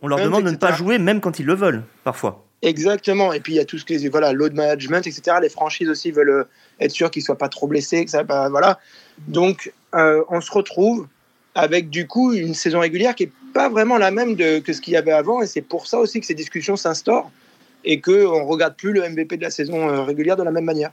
on, 0.01 0.08
leur 0.08 0.19
demande 0.19 0.46
de 0.46 0.51
ne 0.51 0.55
pas 0.55 0.72
jouer 0.72 0.98
même 0.98 1.19
quand 1.19 1.39
ils 1.39 1.46
le 1.46 1.55
veulent, 1.55 1.84
parfois. 2.03 2.46
Exactement. 2.62 3.34
Et 3.34 3.39
puis 3.39 3.53
il 3.53 3.55
y 3.55 3.60
a 3.60 3.65
tout 3.65 3.77
ce 3.77 3.86
qui 3.86 3.93
est 3.93 4.10
voilà, 4.10 4.34
load 4.34 4.53
management, 4.53 5.05
etc. 5.05 5.38
Les 5.41 5.50
franchises 5.50 5.89
aussi 5.89 6.12
veulent 6.12 6.29
euh, 6.29 6.43
être 6.79 6.91
sûres 6.91 7.12
qu'ils 7.12 7.22
ne 7.22 7.25
soient 7.25 7.38
pas 7.38 7.50
trop 7.50 7.67
blessés. 7.67 8.03
Que 8.03 8.12
ça, 8.12 8.24
bah, 8.24 8.50
voilà. 8.50 8.79
Donc 9.27 9.74
euh, 9.96 10.24
on 10.29 10.41
se 10.41 10.51
retrouve 10.51 11.08
avec 11.55 11.89
du 11.89 12.08
coup 12.08 12.34
une 12.34 12.53
saison 12.53 12.79
régulière 12.79 13.15
qui 13.15 13.25
n'est 13.25 13.31
pas 13.53 13.70
vraiment 13.70 13.98
la 13.98 14.12
même 14.12 14.36
de, 14.36 14.60
que 14.60 14.74
ce 14.74 14.82
qu'il 14.82 14.94
y 14.94 14.98
avait 14.98 15.12
avant. 15.12 15.41
Et 15.41 15.48
c'est 15.48 15.62
pour 15.62 15.88
ça 15.88 16.00
aussi 16.00 16.20
que 16.20 16.25
ces 16.25 16.34
discussions 16.34 16.75
s'instaurent 16.75 17.32
et 17.84 18.01
qu'on 18.01 18.12
ne 18.12 18.46
regarde 18.46 18.75
plus 18.75 18.91
le 18.91 19.08
MVP 19.08 19.38
de 19.38 19.44
la 19.44 19.51
saison 19.51 19.89
euh, 19.89 20.03
régulière 20.03 20.36
de 20.36 20.44
la 20.44 20.51
même 20.51 20.65
manière. 20.65 20.91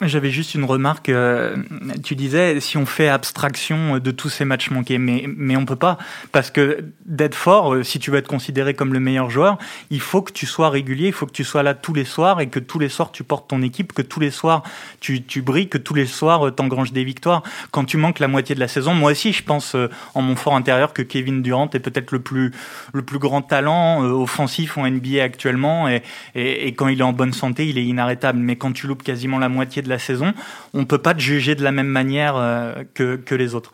J'avais 0.00 0.30
juste 0.30 0.54
une 0.54 0.64
remarque. 0.64 1.10
Euh, 1.10 1.56
tu 2.02 2.16
disais 2.16 2.58
si 2.60 2.78
on 2.78 2.86
fait 2.86 3.08
abstraction 3.08 3.98
de 3.98 4.10
tous 4.10 4.30
ces 4.30 4.46
matchs 4.46 4.70
manqués, 4.70 4.96
mais 4.96 5.24
mais 5.36 5.56
on 5.56 5.66
peut 5.66 5.76
pas 5.76 5.98
parce 6.32 6.50
que 6.50 6.86
d'être 7.04 7.34
fort, 7.34 7.74
euh, 7.74 7.82
si 7.82 7.98
tu 7.98 8.10
veux 8.10 8.16
être 8.16 8.28
considéré 8.28 8.72
comme 8.72 8.94
le 8.94 9.00
meilleur 9.00 9.28
joueur, 9.28 9.58
il 9.90 10.00
faut 10.00 10.22
que 10.22 10.32
tu 10.32 10.46
sois 10.46 10.70
régulier, 10.70 11.08
il 11.08 11.12
faut 11.12 11.26
que 11.26 11.32
tu 11.32 11.44
sois 11.44 11.62
là 11.62 11.74
tous 11.74 11.92
les 11.92 12.06
soirs 12.06 12.40
et 12.40 12.48
que 12.48 12.58
tous 12.58 12.78
les 12.78 12.88
soirs 12.88 13.12
tu 13.12 13.24
portes 13.24 13.48
ton 13.48 13.60
équipe, 13.60 13.92
que 13.92 14.00
tous 14.00 14.20
les 14.20 14.30
soirs 14.30 14.62
tu 15.00 15.22
tu 15.22 15.42
brilles, 15.42 15.68
que 15.68 15.78
tous 15.78 15.94
les 15.94 16.06
soirs 16.06 16.46
euh, 16.46 16.50
t'engranges 16.50 16.92
des 16.92 17.04
victoires. 17.04 17.42
Quand 17.70 17.84
tu 17.84 17.98
manques 17.98 18.20
la 18.20 18.28
moitié 18.28 18.54
de 18.54 18.60
la 18.60 18.68
saison, 18.68 18.94
moi 18.94 19.12
aussi 19.12 19.34
je 19.34 19.42
pense 19.42 19.76
en 20.14 20.22
mon 20.22 20.36
fort 20.36 20.56
intérieur 20.56 20.94
que 20.94 21.02
Kevin 21.02 21.42
Durant 21.42 21.68
est 21.74 21.80
peut-être 21.80 22.10
le 22.10 22.20
plus 22.20 22.52
le 22.94 23.02
plus 23.02 23.18
grand 23.18 23.42
talent 23.42 24.02
offensif 24.02 24.78
en 24.78 24.88
NBA 24.88 25.22
actuellement 25.22 25.88
et 25.88 26.02
et 26.34 26.72
quand 26.74 26.88
il 26.88 27.00
est 27.00 27.04
en 27.04 27.12
bonne 27.12 27.32
santé, 27.32 27.68
il 27.68 27.78
est 27.78 27.84
inarrêtable. 27.84 28.38
Mais 28.38 28.56
quand 28.56 28.72
tu 28.72 28.86
loupes 28.86 29.02
quasiment 29.02 29.38
la 29.38 29.48
moitié 29.48 29.73
de 29.82 29.88
la 29.88 29.98
saison, 29.98 30.32
on 30.72 30.80
ne 30.80 30.84
peut 30.84 30.98
pas 30.98 31.14
te 31.14 31.20
juger 31.20 31.54
de 31.54 31.62
la 31.62 31.72
même 31.72 31.88
manière 31.88 32.36
euh, 32.36 32.84
que, 32.94 33.16
que 33.16 33.34
les 33.34 33.54
autres. 33.54 33.72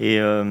Et 0.00 0.20
euh, 0.20 0.44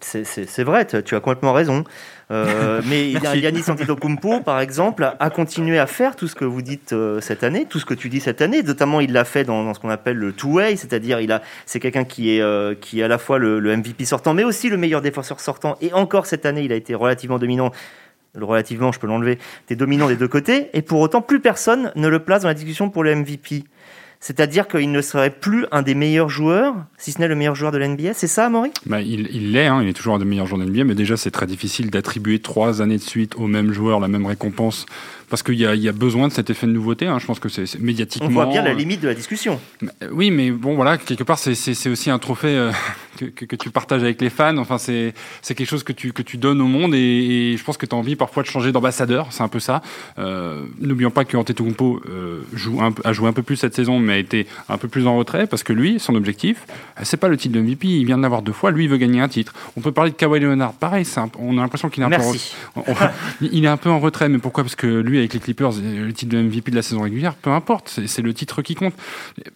c'est 0.00 0.64
vrai, 0.64 0.84
tu 0.86 1.14
as 1.14 1.20
complètement 1.20 1.52
raison. 1.52 1.84
Euh, 2.32 2.82
mais 2.86 3.10
Yannis 3.10 3.70
Antetokounmpo, 3.70 4.40
par 4.40 4.58
exemple, 4.60 5.08
a 5.18 5.30
continué 5.30 5.78
à 5.78 5.86
faire 5.86 6.16
tout 6.16 6.26
ce 6.26 6.34
que 6.34 6.44
vous 6.44 6.60
dites 6.60 6.92
euh, 6.92 7.20
cette 7.20 7.44
année, 7.44 7.66
tout 7.66 7.78
ce 7.78 7.84
que 7.84 7.94
tu 7.94 8.08
dis 8.08 8.18
cette 8.18 8.42
année. 8.42 8.62
Notamment, 8.62 9.00
il 9.00 9.12
l'a 9.12 9.24
fait 9.24 9.44
dans, 9.44 9.72
ce 9.74 9.78
qu'on 9.78 9.90
appelle 9.90 10.16
le 10.16 10.32
two-way, 10.32 10.74
c'est-à-dire 10.74 11.20
il 11.20 11.30
a, 11.30 11.42
c'est 11.66 11.78
quelqu'un 11.78 12.04
qui 12.04 12.30
est 12.30 12.80
qui 12.80 13.00
est 13.00 13.04
à 13.04 13.08
la 13.08 13.18
fois 13.18 13.38
le, 13.38 13.60
le, 13.60 13.76
MVP 13.76 14.04
sortant, 14.04 14.34
mais 14.34 14.44
aussi 14.44 14.68
le 14.68 14.76
meilleur 14.76 15.02
défenseur 15.02 15.38
sortant. 15.38 15.76
Et 15.80 15.92
encore 15.92 16.26
cette 16.26 16.44
année, 16.44 16.62
il 16.62 16.72
a 16.72 16.76
été 16.76 16.94
relativement 16.94 17.38
dominant. 17.38 17.70
Relativement, 18.36 18.90
je 18.90 18.98
peux 18.98 19.06
l'enlever. 19.06 19.38
T'es 19.66 19.76
dominant 19.76 20.08
des 20.08 20.16
deux 20.16 20.26
côtés, 20.26 20.70
et 20.72 20.82
pour 20.82 20.98
autant, 20.98 21.22
plus 21.22 21.38
personne 21.38 21.92
ne 21.94 22.08
le 22.08 22.18
place 22.18 22.42
dans 22.42 22.48
la 22.48 22.54
discussion 22.54 22.90
pour 22.90 23.04
le 23.04 23.14
MVP. 23.14 23.62
C'est-à-dire 24.24 24.68
qu'il 24.68 24.90
ne 24.90 25.02
serait 25.02 25.28
plus 25.28 25.66
un 25.70 25.82
des 25.82 25.94
meilleurs 25.94 26.30
joueurs, 26.30 26.74
si 26.96 27.12
ce 27.12 27.20
n'est 27.20 27.28
le 27.28 27.34
meilleur 27.34 27.54
joueur 27.54 27.72
de 27.72 27.76
l'NBA. 27.76 28.14
C'est 28.14 28.26
ça, 28.26 28.46
Amaury? 28.46 28.70
Bah, 28.86 29.02
Il 29.02 29.52
l'est, 29.52 29.66
hein, 29.66 29.82
il 29.82 29.88
est 29.90 29.92
toujours 29.92 30.14
un 30.14 30.18
des 30.18 30.24
meilleurs 30.24 30.46
joueurs 30.46 30.60
de 30.60 30.64
l'NBA, 30.64 30.84
mais 30.84 30.94
déjà 30.94 31.18
c'est 31.18 31.30
très 31.30 31.46
difficile 31.46 31.90
d'attribuer 31.90 32.38
trois 32.38 32.80
années 32.80 32.96
de 32.96 33.02
suite 33.02 33.34
au 33.36 33.46
même 33.48 33.74
joueur 33.74 34.00
la 34.00 34.08
même 34.08 34.24
récompense 34.24 34.86
parce 35.34 35.42
qu'il 35.42 35.56
y, 35.56 35.88
a 35.88 35.92
besoin 35.92 36.28
de 36.28 36.32
cet 36.32 36.50
effet 36.50 36.66
de 36.66 36.72
nouveauté. 36.72 37.06
Hein. 37.06 37.18
Je 37.18 37.26
pense 37.26 37.40
que 37.40 37.48
c'est 37.48 37.80
médiatiquement. 37.80 38.28
On 38.28 38.32
voit 38.32 38.46
bien 38.46 38.62
la 38.62 38.72
limite 38.72 39.00
de 39.00 39.08
la 39.08 39.14
discussion. 39.14 39.60
Oui, 40.12 40.30
mais 40.30 40.52
bon, 40.52 40.76
voilà, 40.76 40.96
quelque 40.96 41.24
part, 41.24 41.40
c'est 41.40 41.88
aussi 41.88 42.08
un 42.08 42.20
trophée 42.20 42.56
euh, 42.56 42.70
que, 43.18 43.24
que, 43.24 43.56
tu 43.56 43.70
partages 43.70 44.02
avec 44.02 44.20
les 44.20 44.30
fans. 44.30 44.56
Enfin, 44.58 44.78
c'est 44.78 45.12
quelque 45.44 45.64
chose 45.64 45.82
que 45.82 45.92
tu, 45.92 46.12
que 46.12 46.22
tu 46.22 46.36
donnes 46.36 46.60
au 46.60 46.66
monde 46.66 46.94
et, 46.94 47.56
je 47.58 47.64
pense 47.64 47.76
que 47.76 47.84
tu 47.84 47.96
as 47.96 47.98
envie 47.98 48.14
parfois 48.14 48.44
de 48.44 48.48
changer 48.48 48.70
d'ambassadeur. 48.70 49.26
C'est 49.30 49.42
un 49.42 49.48
peu 49.48 49.58
ça. 49.58 49.82
Euh, 50.18 50.62
N'oublions 50.80 51.10
pas 51.10 51.24
que 51.24 51.36
Antetokounmpo 51.36 52.02
euh, 52.08 52.42
joue 52.52 52.80
a 53.02 53.12
joué 53.12 53.28
un 53.28 53.32
peu 53.32 53.42
plus 53.42 53.56
cette 53.56 53.74
saison, 53.74 53.98
mais 53.98 54.13
a 54.14 54.18
été 54.18 54.46
un 54.68 54.78
peu 54.78 54.88
plus 54.88 55.06
en 55.06 55.16
retrait 55.16 55.46
parce 55.46 55.62
que 55.62 55.72
lui, 55.72 55.98
son 55.98 56.14
objectif, 56.14 56.66
c'est 57.02 57.16
pas 57.16 57.28
le 57.28 57.36
titre 57.36 57.54
de 57.54 57.60
MVP. 57.60 57.88
Il 57.88 58.06
vient 58.06 58.16
de 58.16 58.22
l'avoir 58.22 58.42
deux 58.42 58.52
fois. 58.52 58.70
Lui, 58.70 58.84
il 58.84 58.90
veut 58.90 58.96
gagner 58.96 59.20
un 59.20 59.28
titre. 59.28 59.52
On 59.76 59.80
peut 59.80 59.92
parler 59.92 60.10
de 60.10 60.16
Kawhi 60.16 60.40
Leonard. 60.40 60.72
Pareil, 60.72 61.06
on 61.38 61.58
a 61.58 61.60
l'impression 61.60 61.88
qu'il 61.88 62.02
est 62.02 62.06
un 62.06 62.10
Merci. 62.10 62.54
peu. 62.74 62.80
il 63.40 63.64
est 63.64 63.68
un 63.68 63.76
peu 63.76 63.90
en 63.90 64.00
retrait, 64.00 64.28
mais 64.28 64.38
pourquoi? 64.38 64.64
Parce 64.64 64.76
que 64.76 64.86
lui, 64.86 65.18
avec 65.18 65.34
les 65.34 65.40
Clippers, 65.40 65.72
le 65.72 66.12
titre 66.12 66.32
de 66.34 66.42
MVP 66.42 66.70
de 66.70 66.76
la 66.76 66.82
saison 66.82 67.02
régulière, 67.02 67.34
peu 67.34 67.50
importe, 67.50 68.00
c'est 68.06 68.22
le 68.22 68.34
titre 68.34 68.62
qui 68.62 68.74
compte. 68.74 68.94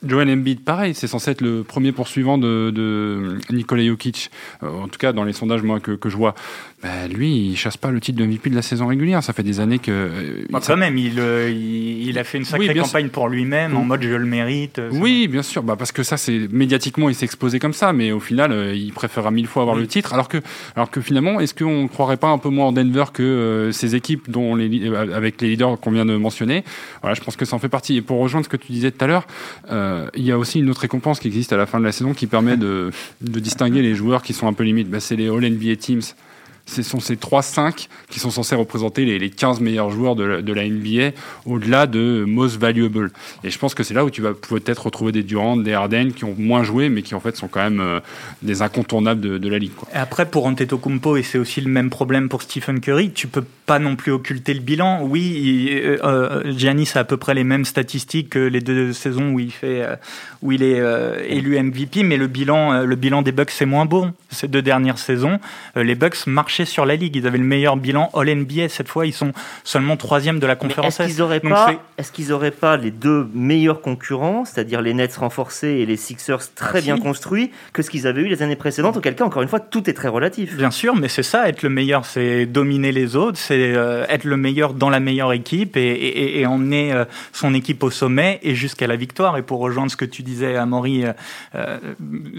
Joel 0.07 0.31
Embiid, 0.31 0.61
pareil, 0.61 0.95
c'est 0.95 1.07
censé 1.07 1.31
être 1.31 1.41
le 1.41 1.63
premier 1.63 1.93
poursuivant 1.93 2.39
de, 2.39 2.71
de 2.75 3.39
Nikola 3.51 3.85
Jokic, 3.85 4.31
euh, 4.63 4.83
en 4.83 4.89
tout 4.89 4.99
cas 4.99 5.13
dans 5.13 5.25
les 5.25 5.33
sondages 5.33 5.63
moi 5.63 5.81
que, 5.81 5.93
que 5.93 6.09
je 6.09 6.17
vois. 6.17 6.35
Bah, 6.83 7.09
lui, 7.09 7.49
il 7.49 7.57
chasse 7.57 7.77
pas 7.77 7.91
le 7.91 8.01
titre 8.01 8.19
de 8.19 8.25
MVP 8.25 8.51
de 8.51 8.55
la 8.55 8.63
saison 8.63 8.87
régulière. 8.87 9.23
Ça 9.25 9.33
fait 9.33 9.43
des 9.43 9.59
années 9.59 9.81
que. 9.81 9.91
Euh, 9.91 10.45
bah, 10.49 10.61
quand 10.65 10.77
même, 10.77 10.97
il, 10.97 11.19
euh, 11.19 11.51
il, 11.51 12.17
a 12.19 12.25
fait 12.25 12.39
une 12.39 12.45
sacrée 12.45 12.73
campagne 12.75 13.09
pour 13.09 13.29
lui-même, 13.29 13.77
en 13.77 13.83
mode 13.83 14.03
je 14.03 14.15
le 14.15 14.27
mérite. 14.27 14.48
Oui, 14.93 15.29
bien 15.29 15.43
sûr, 15.43 15.63
bah, 15.63 15.77
parce 15.77 15.93
que 15.93 16.03
ça, 16.03 16.17
c'est 16.17 16.49
médiatiquement, 16.51 17.09
il 17.09 17.15
s'est 17.15 17.25
exposé 17.25 17.59
comme 17.59 17.73
ça, 17.73 17.93
mais 17.93 18.13
au 18.13 18.21
final, 18.21 18.75
il 18.75 18.93
préférera 18.93 19.31
mille 19.31 19.47
fois 19.47 19.63
avoir 19.63 19.77
le 19.77 19.87
titre. 19.87 20.13
Alors 20.15 20.29
que, 20.29 20.39
alors 20.77 20.91
que 20.91 21.01
finalement, 21.01 21.41
est-ce 21.41 21.55
qu'on 21.55 21.85
ne 21.85 21.89
croirait 21.89 22.17
pas 22.17 22.29
un 22.29 22.39
peu 22.39 22.49
moins 22.49 22.67
en 22.67 22.73
Denver 22.73 23.05
que 23.13 23.71
ces 23.73 23.95
équipes 23.95 24.31
dont 24.31 24.55
les, 24.55 24.89
avec 24.95 25.41
les 25.41 25.51
leaders 25.51 25.79
qu'on 25.81 25.91
vient 25.91 26.07
de 26.07 26.17
mentionner? 26.17 26.65
Voilà, 27.03 27.15
je 27.15 27.21
pense 27.21 27.37
que 27.37 27.45
ça 27.45 27.57
en 27.57 27.59
fait 27.59 27.69
partie. 27.69 27.97
Et 27.97 28.03
pour 28.03 28.19
rejoindre 28.21 28.45
ce 28.45 28.51
que 28.51 28.57
tu 28.57 28.73
disais 28.73 28.91
tout 28.91 29.05
à 29.05 29.09
l'heure, 29.09 29.27
euh, 29.71 30.09
il 30.15 30.25
y 30.25 30.33
a 30.33 30.39
aussi 30.39 30.61
une 30.61 30.71
autre 30.71 30.81
récompense 30.81 31.21
qui 31.21 31.29
existe 31.29 31.53
à 31.53 31.57
la 31.57 31.67
fin 31.67 31.79
de 31.81 31.85
la 31.85 31.93
saison 31.93 32.15
qui 32.15 32.27
permet 32.27 32.57
de, 32.57 32.91
de 33.21 33.41
distinguer 33.41 33.83
les 33.83 33.95
joueurs 33.95 34.23
qui 34.23 34.33
sont 34.33 34.47
un 34.47 34.53
peu 34.53 34.65
limites. 34.65 34.89
Bah, 34.89 35.01
c'est 35.01 35.17
les 35.17 35.29
All 35.29 35.49
NBA 35.49 35.77
Teams 35.77 36.03
ce 36.69 36.83
sont 36.83 37.01
ces 37.01 37.17
3-5 37.17 37.89
qui 38.11 38.21
sont 38.21 38.31
censés 38.31 38.55
représenter 38.55 39.05
les, 39.05 39.31
15 39.31 39.61
meilleurs 39.61 39.91
joueurs 39.91 40.17
de 40.17 40.25
la, 40.25 40.69
NBA 40.69 41.13
au-delà 41.47 41.87
de 41.87 42.25
most 42.27 42.59
valuable. 42.59 43.11
Et 43.43 43.51
je 43.51 43.59
pense 43.59 43.75
que 43.75 43.83
c'est 43.83 43.95
là 43.95 44.05
où 44.05 44.11
tu 44.11 44.21
vas 44.21 44.35
peut-être 44.35 44.85
retrouver 44.85 45.13
des 45.13 45.23
Durant, 45.23 45.57
des 45.57 45.73
Harden 45.73 46.13
qui 46.15 46.25
ont 46.25 46.35
moins 46.39 46.63
joué, 46.63 46.89
mais 46.89 47.03
qui 47.03 47.15
en 47.15 47.21
fait 47.21 47.37
sont 47.37 47.49
quand 47.49 47.63
même 47.63 47.81
euh, 47.81 48.01
des 48.43 48.63
incontournables 48.63 49.21
de, 49.21 49.49
la 49.49 49.59
ligue. 49.59 49.73
Et 49.95 49.97
après, 49.97 50.27
pour 50.27 50.47
Antetokounmpo, 50.47 51.17
et 51.17 51.23
c'est 51.23 51.39
aussi 51.39 51.61
le 51.61 51.71
même 51.71 51.91
problème 51.91 52.29
pour 52.29 52.43
Stephen 52.43 52.81
Curry, 52.81 53.13
tu 53.13 53.29
peux 53.29 53.45
pas 53.67 53.79
non 53.79 53.97
plus 53.97 54.13
occulter 54.13 54.53
le 54.53 54.61
bilan. 54.61 55.03
Oui, 55.03 55.71
euh, 55.73 55.99
euh, 56.05 56.53
Giannis 56.57 56.91
a 56.95 57.01
à 57.01 57.05
peu 57.05 57.17
près 57.17 57.35
les 57.35 57.45
mêmes 57.45 57.65
statistiques 57.65 58.31
que 58.31 58.39
les 58.39 58.61
deux 58.61 58.93
saisons 58.93 59.31
où 59.31 59.41
il 59.41 59.53
fait, 59.53 59.87
où 60.43 60.53
il 60.53 60.63
est 60.63 60.83
élu 61.29 61.59
MVP, 61.61 62.03
mais 62.03 62.17
le 62.17 62.27
bilan, 62.27 62.83
le 62.85 62.97
bilan 62.97 63.23
des 63.23 63.33
Bucks 63.33 63.51
c'est 63.51 63.67
moins 63.67 63.87
bon. 63.87 64.13
Ces 64.31 64.49
deux 64.49 64.63
dernières 64.63 64.99
saisons, 64.99 65.39
les 65.77 65.95
Bucks 65.95 66.27
marchent 66.27 66.58
sur 66.65 66.87
la 66.87 66.97
ligue. 66.97 67.17
Ils 67.17 67.27
avaient 67.27 67.39
le 67.39 67.45
meilleur 67.45 67.77
bilan 67.77 68.11
All 68.15 68.35
NBA. 68.35 68.69
Cette 68.69 68.89
fois, 68.89 69.07
ils 69.07 69.13
sont 69.13 69.33
seulement 69.65 69.97
troisième 69.97 70.39
de 70.39 70.47
la 70.47 70.57
conférence. 70.57 71.01
Est-ce 71.01 71.09
qu'ils 71.09 71.19
n'auraient 71.19 71.41
pas, 71.41 71.75
est-ce 71.97 72.13
qu'ils 72.13 72.33
auraient 72.33 72.51
pas 72.51 72.77
les 72.77 72.91
deux 72.91 73.29
meilleurs 73.35 73.81
concurrents, 73.81 74.45
c'est-à-dire 74.45 74.83
les 74.83 74.95
Nets 74.95 75.17
renforcés 75.17 75.69
et 75.69 75.87
les 75.87 75.97
Sixers 75.97 76.55
très 76.55 76.79
ah, 76.79 76.83
bien 76.83 76.99
construits, 76.99 77.51
que 77.73 77.83
ce 77.83 77.91
qu'ils 77.91 78.07
avaient 78.07 78.23
eu 78.23 78.29
les 78.29 78.43
années 78.43 78.57
précédentes 78.57 78.97
Auquel 78.97 79.15
cas, 79.15 79.25
encore 79.25 79.43
une 79.43 79.49
fois, 79.49 79.61
tout 79.61 79.89
est 79.89 79.93
très 79.93 80.09
relatif. 80.09 80.57
Bien 80.57 80.71
sûr, 80.71 80.97
mais 80.97 81.09
c'est 81.09 81.23
ça, 81.23 81.49
être 81.49 81.63
le 81.63 81.69
meilleur, 81.69 82.05
c'est 82.05 82.47
dominer 82.47 82.93
les 82.93 83.17
autres, 83.17 83.39
c'est 83.39 83.75
euh, 83.75 84.05
être 84.09 84.25
le 84.25 84.37
meilleur 84.37 84.75
dans 84.75 84.91
la 84.91 85.01
meilleure 85.01 85.33
équipe 85.33 85.77
et, 85.77 86.45
emmener 86.47 86.93
euh, 86.93 87.05
son 87.33 87.55
équipe 87.55 87.83
au 87.83 87.91
sommet 87.91 88.39
et 88.43 88.55
jusqu'à 88.55 88.87
la 88.87 88.97
victoire. 88.97 89.37
Et 89.37 89.43
pour 89.43 89.61
rejoindre 89.61 89.91
ce 89.91 89.97
que 89.97 90.05
tu 90.05 90.23
disais, 90.23 90.57
Amaury, 90.57 91.05
euh, 91.55 91.79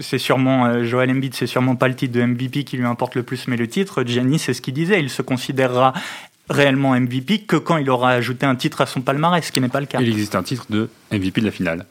c'est 0.00 0.18
sûrement 0.18 0.82
Joel 0.84 1.10
Embiid, 1.10 1.34
c'est 1.34 1.46
sûrement 1.46 1.76
pas 1.76 1.88
le 1.88 1.94
titre 1.94 2.12
de 2.12 2.22
MVP 2.22 2.64
qui 2.64 2.76
lui 2.76 2.86
importe 2.86 3.14
le 3.14 3.22
plus, 3.22 3.46
mais 3.48 3.56
le 3.56 3.68
titre. 3.68 4.02
Gianni, 4.10 4.38
c'est 4.38 4.54
ce 4.54 4.60
qu'il 4.60 4.74
disait. 4.74 5.00
Il 5.00 5.10
se 5.10 5.22
considérera 5.22 5.94
réellement 6.48 6.98
MVP 6.98 7.40
que 7.40 7.56
quand 7.56 7.76
il 7.76 7.88
aura 7.88 8.10
ajouté 8.10 8.44
un 8.44 8.56
titre 8.56 8.80
à 8.80 8.86
son 8.86 9.00
palmarès, 9.00 9.44
ce 9.44 9.52
qui 9.52 9.60
n'est 9.60 9.68
pas 9.68 9.80
le 9.80 9.86
cas. 9.86 9.98
Il 10.00 10.08
existe 10.08 10.34
un 10.34 10.42
titre 10.42 10.66
de 10.68 10.90
MVP 11.12 11.40
de 11.40 11.46
la 11.46 11.52
finale. 11.52 11.86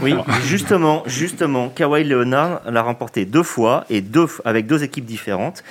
Oui, 0.00 0.14
justement, 0.46 1.02
justement, 1.06 1.68
Kawhi 1.68 2.04
Leonard 2.04 2.62
l'a 2.70 2.82
remporté 2.82 3.24
deux 3.24 3.42
fois 3.42 3.84
et 3.90 4.00
deux 4.00 4.26
avec 4.44 4.66
deux 4.66 4.84
équipes 4.84 5.04
différentes. 5.04 5.64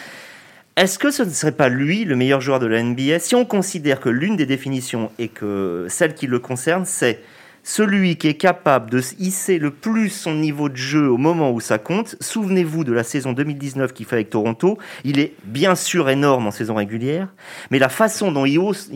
Est-ce 0.76 1.00
que 1.00 1.12
ce 1.12 1.24
ne 1.24 1.30
serait 1.30 1.54
pas 1.54 1.70
lui 1.70 2.04
le 2.04 2.16
meilleur 2.16 2.42
joueur 2.42 2.60
de 2.60 2.66
la 2.66 2.82
NBA 2.82 3.20
si 3.20 3.36
on 3.36 3.46
considère 3.46 4.00
que 4.00 4.10
l'une 4.10 4.36
des 4.36 4.46
définitions 4.46 5.12
et 5.20 5.28
que 5.28 5.86
celle 5.88 6.16
qui 6.16 6.28
le 6.28 6.40
concerne, 6.40 6.84
c'est 6.86 7.22
celui 7.64 8.18
qui 8.18 8.28
est 8.28 8.34
capable 8.36 8.90
de 8.90 9.02
hisser 9.20 9.58
le 9.58 9.72
plus 9.72 10.10
son 10.10 10.36
niveau 10.36 10.70
de 10.70 10.76
jeu 10.76 11.10
au 11.10 11.18
moment 11.18 11.52
où 11.52 11.60
ça 11.60 11.78
compte, 11.78 12.16
souvenez-vous 12.20 12.84
de 12.84 12.92
la 12.92 13.04
saison 13.04 13.34
2019 13.34 13.94
qu'il 13.94 14.06
fait 14.06 14.18
avec 14.18 14.30
Toronto, 14.30 14.78
il 15.04 15.20
est 15.20 15.34
bien 15.46 15.76
sûr 15.76 16.10
énorme 16.10 16.48
en 16.48 16.52
saison 16.52 16.76
régulière, 16.76 17.30
mais 17.72 17.80
la 17.80 17.90
façon 17.90 18.32
dont 18.32 18.46
il 18.46 18.60
hausse, 18.60 18.90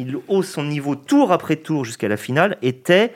son 0.43 0.63
niveau 0.63 0.95
tour 0.95 1.32
après 1.32 1.56
tour 1.56 1.86
jusqu'à 1.86 2.08
la 2.08 2.17
finale 2.17 2.58
était 2.62 3.13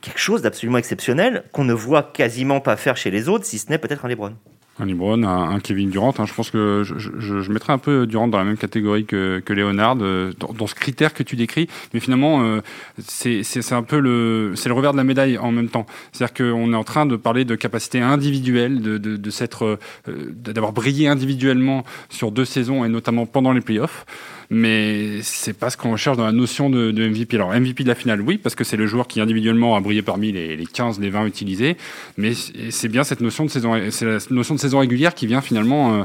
quelque 0.00 0.20
chose 0.20 0.42
d'absolument 0.42 0.78
exceptionnel 0.78 1.44
qu'on 1.52 1.64
ne 1.64 1.74
voit 1.74 2.02
quasiment 2.02 2.60
pas 2.60 2.76
faire 2.76 2.96
chez 2.96 3.10
les 3.10 3.28
autres, 3.28 3.44
si 3.44 3.58
ce 3.58 3.70
n'est 3.70 3.78
peut-être 3.78 4.04
un 4.04 4.08
LeBron. 4.08 4.34
Un 4.78 4.86
LeBron, 4.86 5.22
un, 5.22 5.60
Kevin 5.60 5.90
Durant. 5.90 6.14
Hein. 6.18 6.24
Je 6.26 6.32
pense 6.32 6.50
que 6.50 6.82
je, 6.84 6.98
je, 6.98 7.40
je, 7.40 7.52
mettrais 7.52 7.72
un 7.72 7.78
peu 7.78 8.06
Durant 8.06 8.28
dans 8.28 8.38
la 8.38 8.44
même 8.44 8.56
catégorie 8.56 9.04
que, 9.04 9.42
que 9.44 9.52
Leonard, 9.52 9.98
euh, 10.00 10.32
dans, 10.38 10.66
ce 10.66 10.74
critère 10.74 11.12
que 11.12 11.22
tu 11.22 11.36
décris. 11.36 11.68
Mais 11.92 12.00
finalement, 12.00 12.42
euh, 12.42 12.60
c'est 12.98 13.72
un 13.72 13.82
peu 13.82 13.98
le, 13.98 14.52
c'est 14.56 14.68
le 14.68 14.74
revers 14.74 14.92
de 14.92 14.96
la 14.96 15.04
médaille 15.04 15.36
en 15.36 15.52
même 15.52 15.68
temps. 15.68 15.86
C'est-à-dire 16.12 16.34
qu'on 16.34 16.72
est 16.72 16.76
en 16.76 16.84
train 16.84 17.06
de 17.06 17.16
parler 17.16 17.44
de 17.44 17.54
capacité 17.54 18.00
individuelle, 18.00 18.80
de, 18.80 18.98
de, 18.98 19.16
de 19.16 19.30
s'être, 19.30 19.78
euh, 20.08 20.32
d'avoir 20.34 20.72
brillé 20.72 21.06
individuellement 21.06 21.84
sur 22.08 22.32
deux 22.32 22.46
saisons 22.46 22.84
et 22.84 22.88
notamment 22.88 23.26
pendant 23.26 23.52
les 23.52 23.60
playoffs 23.60 24.06
mais 24.50 25.20
c'est 25.22 25.52
pas 25.52 25.70
ce 25.70 25.76
qu'on 25.76 25.92
recherche 25.92 26.16
dans 26.16 26.26
la 26.26 26.32
notion 26.32 26.70
de, 26.70 26.92
MVP. 26.92 27.36
Alors 27.36 27.52
MVP 27.52 27.84
de 27.84 27.88
la 27.88 27.94
finale, 27.94 28.20
oui, 28.20 28.38
parce 28.38 28.54
que 28.54 28.64
c'est 28.64 28.76
le 28.76 28.86
joueur 28.86 29.08
qui 29.08 29.20
individuellement 29.20 29.76
a 29.76 29.80
brillé 29.80 30.02
parmi 30.02 30.32
les, 30.32 30.56
les 30.56 30.66
15, 30.66 31.00
les 31.00 31.10
20 31.10 31.26
utilisés, 31.26 31.76
mais 32.16 32.32
c'est 32.34 32.88
bien 32.88 33.04
cette 33.04 33.20
notion 33.20 33.44
de 33.44 33.50
saison, 33.50 33.74
la 33.74 34.18
notion 34.30 34.54
de 34.54 34.60
saison 34.60 34.78
régulière 34.78 35.14
qui 35.14 35.26
vient 35.26 35.40
finalement 35.40 35.94
euh, 35.94 36.04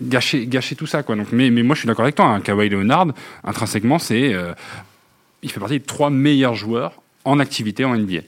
gâcher, 0.00 0.48
tout 0.76 0.86
ça, 0.86 1.02
quoi. 1.02 1.16
Donc, 1.16 1.28
mais, 1.32 1.50
moi, 1.50 1.74
je 1.74 1.80
suis 1.80 1.86
d'accord 1.86 2.04
avec 2.04 2.14
toi. 2.14 2.26
Hein, 2.26 2.40
Kawhi 2.40 2.68
Leonard, 2.68 3.08
intrinsèquement, 3.44 3.98
c'est, 3.98 4.32
euh, 4.34 4.52
il 5.42 5.50
fait 5.50 5.60
partie 5.60 5.78
des 5.78 5.84
trois 5.84 6.10
meilleurs 6.10 6.54
joueurs 6.54 7.02
en 7.24 7.38
activité 7.38 7.84
en 7.84 7.96
NBA. 7.96 8.20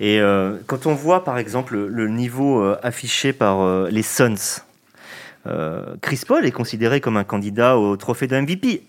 Et 0.00 0.20
euh, 0.20 0.56
quand 0.66 0.86
on 0.86 0.94
voit, 0.94 1.24
par 1.24 1.38
exemple, 1.38 1.76
le 1.76 2.08
niveau 2.08 2.62
affiché 2.82 3.32
par 3.32 3.86
les 3.88 4.02
Suns 4.02 4.62
Chris 6.00 6.22
Paul 6.26 6.46
est 6.46 6.52
considéré 6.52 7.00
comme 7.00 7.16
un 7.16 7.24
candidat 7.24 7.76
au 7.76 7.96
trophée 7.96 8.26
de 8.26 8.38
MVP. 8.40 8.84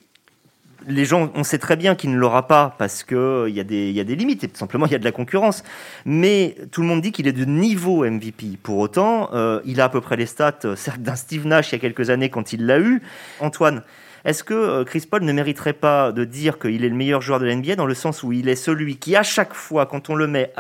Les 0.88 1.06
gens, 1.06 1.32
on 1.36 1.44
sait 1.44 1.60
très 1.60 1.78
bien 1.78 1.96
qu'il 1.96 2.12
ne 2.12 2.18
l'aura 2.18 2.48
pas 2.48 2.76
parce 2.78 3.04
qu'il 3.04 3.16
euh, 3.16 3.50
y, 3.50 3.60
a 3.60 3.64
des, 3.64 3.92
y 3.92 4.00
a 4.02 4.04
des 4.04 4.16
limites 4.16 4.44
et 4.44 4.48
tout 4.50 4.58
simplement 4.58 4.86
il 4.86 4.92
y 4.92 4.96
a 4.96 5.00
de 5.00 5.06
la 5.06 5.14
concurrence. 5.14 5.64
Mais 6.06 6.56
tout 6.72 6.82
le 6.82 6.88
monde 6.88 7.02
dit 7.02 7.12
qu'il 7.12 7.28
est 7.28 7.34
de 7.34 7.46
niveau 7.46 8.06
MVP. 8.06 8.58
Pour 8.62 8.80
autant, 8.80 9.30
euh, 9.34 9.62
il 9.66 9.80
a 9.80 9.86
à 9.86 9.90
peu 9.90 10.02
près 10.02 10.18
les 10.18 10.26
stats, 10.26 10.76
certes 10.76 11.02
d'un 11.02 11.16
Steve 11.16 11.48
Nash 11.48 11.72
il 11.72 11.76
y 11.76 11.78
a 11.78 11.80
quelques 11.80 12.10
années 12.10 12.30
quand 12.30 12.52
il 12.52 12.66
l'a 12.66 12.80
eu. 12.80 13.02
Antoine, 13.40 13.84
est-ce 14.26 14.44
que 14.44 14.84
Chris 14.84 15.06
Paul 15.10 15.24
ne 15.24 15.32
mériterait 15.32 15.74
pas 15.74 16.12
de 16.12 16.26
dire 16.26 16.60
qu'il 16.60 16.84
est 16.84 16.90
le 16.90 16.96
meilleur 16.96 17.22
joueur 17.22 17.40
de 17.40 17.46
la 17.46 17.56
NBA 17.56 17.76
dans 17.76 17.86
le 17.86 17.94
sens 17.94 18.24
où 18.24 18.34
il 18.34 18.50
est 18.50 18.56
celui 18.56 18.98
qui, 18.98 19.16
à 19.16 19.24
chaque 19.24 19.54
fois, 19.54 19.86
quand 19.86 20.10
on 20.10 20.16
le 20.16 20.28
met, 20.28 20.52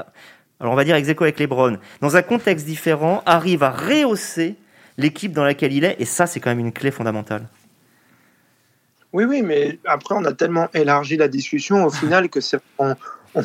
alors 0.60 0.74
on 0.74 0.76
va 0.76 0.84
dire 0.84 0.96
ex 0.96 1.10
avec 1.10 1.40
LeBron, 1.40 1.78
dans 2.02 2.16
un 2.16 2.22
contexte 2.22 2.66
différent, 2.66 3.24
arrive 3.26 3.64
à 3.64 3.72
rehausser 3.72 4.56
l'équipe 4.98 5.32
dans 5.32 5.44
laquelle 5.44 5.74
il 5.74 5.84
est, 5.84 5.96
et 6.00 6.06
ça, 6.06 6.28
c'est 6.28 6.40
quand 6.40 6.50
même 6.50 6.60
une 6.60 6.74
clé 6.74 6.92
fondamentale. 6.92 7.48
Oui, 9.14 9.26
oui, 9.26 9.44
mais 9.44 9.78
après, 9.86 10.16
on 10.16 10.26
a 10.26 10.34
tellement 10.34 10.70
élargi 10.74 11.18
la 11.18 11.28
discussion 11.28 11.86
au 11.86 11.92
final 11.92 12.30
que 12.30 12.40
on, 12.80 12.96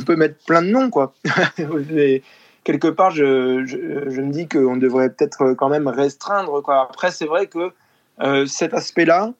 peut 0.04 0.16
mettre 0.16 0.36
plein 0.46 0.62
de 0.62 0.68
noms, 0.68 0.88
quoi. 0.88 1.14
quelque 2.64 2.88
part, 2.88 3.10
je, 3.10 3.24
me 3.24 4.32
dis 4.32 4.48
qu'on 4.48 4.78
devrait 4.78 5.10
peut-être 5.10 5.52
quand 5.52 5.68
même 5.68 5.86
restreindre, 5.86 6.62
quoi. 6.62 6.88
Après, 6.90 7.10
c'est 7.10 7.26
vrai 7.26 7.46
que 7.46 7.72
euh, 8.20 8.46
cet 8.46 8.72
aspect-là, 8.72 9.32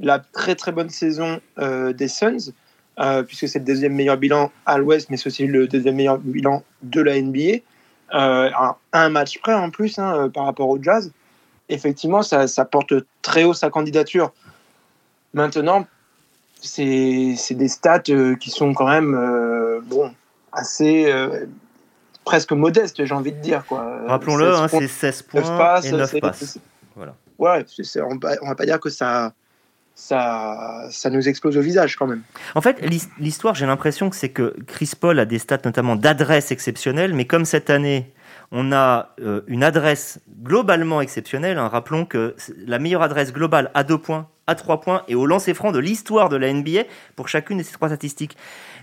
la 0.00 0.18
très 0.18 0.56
très 0.56 0.72
bonne 0.72 0.90
saison 0.90 1.40
euh, 1.58 1.92
des 1.92 2.08
Suns, 2.08 2.52
euh, 2.98 3.22
puisque 3.22 3.46
c'est 3.46 3.60
le 3.60 3.64
deuxième 3.64 3.94
meilleur 3.94 4.16
bilan 4.16 4.50
à 4.66 4.78
l'Ouest, 4.78 5.08
mais 5.10 5.16
c'est 5.16 5.28
aussi 5.28 5.46
le 5.46 5.68
deuxième 5.68 5.94
meilleur 5.94 6.18
bilan 6.18 6.64
de 6.82 7.00
la 7.00 7.20
NBA, 7.20 7.58
un, 8.12 9.08
match 9.08 9.38
près 9.38 9.54
en 9.54 9.70
plus 9.70 9.98
hein, 9.98 10.30
par 10.34 10.46
rapport 10.46 10.68
au 10.68 10.82
Jazz 10.82 11.12
effectivement, 11.68 12.22
ça, 12.22 12.46
porte 12.64 12.94
très 13.22 13.44
haut 13.44 13.54
sa 13.54 13.70
candidature. 13.70 14.32
Maintenant, 15.34 15.86
c'est 16.60 17.36
des 17.50 17.68
stats 17.68 18.02
euh, 18.08 18.36
qui 18.36 18.50
sont 18.50 18.74
quand 18.74 18.88
même 18.88 19.14
euh, 19.14 19.80
bon, 19.84 20.12
assez 20.52 21.10
euh, 21.10 21.46
presque 22.24 22.52
modestes, 22.52 23.04
j'ai 23.04 23.14
envie 23.14 23.32
de 23.32 23.40
dire. 23.40 23.64
Rappelons-le, 23.70 24.54
hein, 24.54 24.68
c'est 24.68 24.88
16 24.88 25.22
points 25.22 25.80
et 25.80 25.92
9 25.92 26.20
passes. 26.20 26.58
Voilà. 26.94 27.14
Ouais, 27.38 27.64
on 28.02 28.14
ne 28.14 28.48
va 28.48 28.54
pas 28.54 28.64
dire 28.64 28.80
que 28.80 28.88
ça, 28.88 29.34
ça, 29.94 30.86
ça 30.90 31.10
nous 31.10 31.28
explose 31.28 31.56
au 31.56 31.60
visage 31.60 31.96
quand 31.96 32.06
même. 32.06 32.22
En 32.54 32.62
fait, 32.62 32.80
l'histoire, 33.18 33.54
j'ai 33.54 33.66
l'impression 33.66 34.08
que 34.08 34.16
c'est 34.16 34.30
que 34.30 34.56
Chris 34.66 34.92
Paul 34.98 35.18
a 35.18 35.26
des 35.26 35.38
stats 35.38 35.58
notamment 35.64 35.96
d'adresse 35.96 36.50
exceptionnelle, 36.50 37.12
mais 37.12 37.26
comme 37.26 37.44
cette 37.44 37.68
année, 37.68 38.12
on 38.52 38.72
a 38.72 39.14
euh, 39.20 39.42
une 39.46 39.62
adresse 39.62 40.20
globalement 40.42 41.00
exceptionnelle. 41.00 41.58
Hein. 41.58 41.68
Rappelons 41.68 42.04
que 42.04 42.34
la 42.56 42.78
meilleure 42.78 43.02
adresse 43.02 43.32
globale 43.32 43.70
à 43.74 43.84
deux 43.84 43.98
points, 43.98 44.28
à 44.46 44.54
trois 44.54 44.80
points 44.80 45.02
et 45.08 45.14
au 45.14 45.26
lancer 45.26 45.54
franc 45.54 45.72
de 45.72 45.78
l'histoire 45.78 46.28
de 46.28 46.36
la 46.36 46.52
NBA 46.52 46.82
pour 47.16 47.28
chacune 47.28 47.58
de 47.58 47.62
ces 47.62 47.72
trois 47.72 47.88
statistiques. 47.88 48.36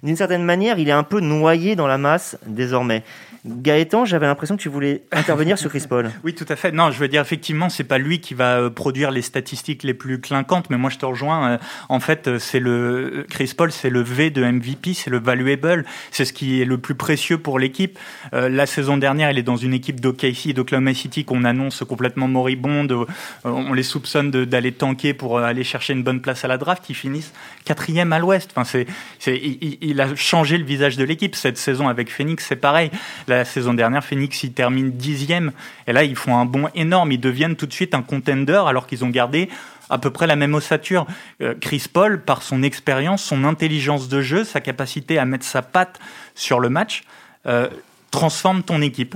D'une 0.04 0.18
certaine 0.18 0.44
manière, 0.44 0.80
il 0.80 0.90
est 0.90 0.94
un 0.94 1.04
peu 1.04 1.22
noyé 1.22 1.76
dans 1.76 1.88
la 1.88 1.98
masse 1.98 2.38
désormais. 2.46 3.04
Gaëtan, 3.46 4.06
j'avais 4.06 4.26
l'impression 4.26 4.56
que 4.56 4.62
tu 4.62 4.70
voulais 4.70 5.04
intervenir 5.12 5.58
sur 5.58 5.70
Chris 5.70 5.84
Paul. 5.88 6.12
Oui, 6.24 6.34
tout 6.34 6.46
à 6.48 6.56
fait. 6.56 6.72
Non, 6.72 6.92
je 6.92 7.00
veux 7.00 7.10
dire, 7.10 7.22
effectivement, 7.22 7.70
c'est 7.70 7.84
pas 7.84 7.98
lui 7.98 8.20
qui 8.20 8.34
va 8.34 8.58
euh, 8.58 8.70
produire 8.70 9.12
les 9.12 9.22
statistiques 9.22 9.84
les 9.84 9.94
plus 9.94 10.20
clinquantes, 10.22 10.70
mais 10.70 10.78
moi 10.78 10.90
je 10.90 10.98
te 10.98 11.06
rejoins. 11.06 11.52
Euh, 11.52 11.58
en 11.90 12.00
fait, 12.00 12.28
euh, 12.28 12.40
c'est 12.40 12.60
le 12.60 13.26
Chris 13.30 13.54
Paul, 13.56 13.72
c'est 13.72 13.90
le 13.90 14.02
V 14.02 14.30
de 14.30 14.44
MVP, 14.44 14.94
c'est 14.94 15.10
le 15.10 15.20
valuable, 15.20 15.86
c'est 16.12 16.24
ce 16.26 16.32
qui 16.32 16.62
est 16.62 16.66
le 16.66 16.78
plus 16.78 16.96
précieux 16.96 17.38
pour 17.38 17.60
l'équipe. 17.60 18.00
la 18.32 18.66
saison 18.66 18.98
dernière, 18.98 19.32
il 19.32 19.38
est 19.38 19.44
dans 19.44 19.56
une 19.56 19.74
équipe 19.74 20.00
d'OKC 20.00 20.48
et 20.48 20.54
d'Oklahoma 20.54 20.94
City 20.94 21.26
qu'on 21.26 21.44
annonce 21.44 21.84
complètement 21.88 22.28
moribonde. 22.28 23.06
on 23.44 23.74
les 23.74 23.84
soupçonne 23.84 24.32
d'aller 24.32 24.72
tanker 24.72 25.14
pour 25.14 25.40
aller 25.40 25.53
chercher 25.62 25.94
une 25.94 26.02
bonne 26.02 26.22
place 26.22 26.44
à 26.44 26.48
la 26.48 26.58
draft. 26.58 26.90
Ils 26.90 26.96
finissent 26.96 27.32
quatrième 27.66 28.12
à 28.12 28.18
l'Ouest. 28.18 28.50
Enfin, 28.56 28.64
c'est, 28.64 28.88
il, 29.28 29.78
il, 29.82 30.02
a 30.02 30.16
changé 30.16 30.58
le 30.58 30.66
visage 30.66 30.98
de 30.98 31.04
l'équipe 31.04 31.36
cette 31.36 31.60
saison 31.60 31.88
avec 31.88 32.12
Phoenix. 32.12 32.46
C'est 32.48 32.56
pareil. 32.56 32.90
La 33.28 33.46
saison 33.46 33.76
dernière, 33.76 34.04
Phoenix, 34.04 34.42
ils 34.42 34.54
terminent 34.54 34.92
dixième. 34.92 35.52
Et 35.86 35.94
là, 35.94 36.04
ils 36.04 36.16
font 36.16 36.36
un 36.36 36.46
bond 36.46 36.70
énorme. 36.74 37.12
Ils 37.12 37.20
deviennent 37.20 37.56
tout 37.56 37.68
de 37.68 37.74
suite 37.74 37.94
un 37.94 38.02
contender 38.02 38.64
alors 38.66 38.88
qu'ils 38.88 39.06
ont 39.06 39.10
gardé 39.10 39.50
à 39.90 39.98
peu 39.98 40.10
près 40.10 40.28
la 40.28 40.36
même 40.36 40.56
ossature. 40.56 41.06
Euh, 41.42 41.54
Chris 41.60 41.86
Paul, 41.92 42.22
par 42.22 42.42
son 42.42 42.64
expérience, 42.64 43.24
son 43.24 43.44
intelligence 43.44 44.10
de 44.10 44.22
jeu, 44.22 44.44
sa 44.44 44.62
capacité 44.62 45.20
à 45.20 45.26
mettre 45.26 45.46
sa 45.46 45.62
patte 45.62 46.00
sur 46.36 46.60
le 46.60 46.70
match, 46.70 47.04
euh, 47.46 47.70
transforme 48.12 48.64
ton 48.64 48.82
équipe. 48.82 49.16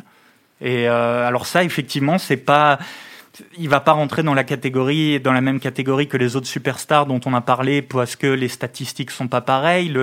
Et 0.62 0.88
euh, 0.88 1.28
alors 1.28 1.46
ça, 1.46 1.64
effectivement, 1.64 2.18
c'est 2.18 2.38
pas 2.38 2.80
il 3.58 3.70
va 3.70 3.80
pas 3.80 3.92
rentrer 3.92 4.24
dans 4.24 4.34
la 4.34 4.44
catégorie, 4.44 5.20
dans 5.20 5.34
la 5.34 5.42
même 5.42 5.60
catégorie 5.60 6.08
que 6.08 6.18
les 6.18 6.36
autres 6.36 6.48
superstars 6.48 7.06
dont 7.06 7.20
on 7.26 7.34
a 7.34 7.42
parlé, 7.42 7.82
parce 7.82 8.16
que 8.16 8.28
les 8.28 8.48
statistiques 8.48 9.12
sont 9.12 9.28
pas 9.28 9.42
pareilles, 9.42 9.94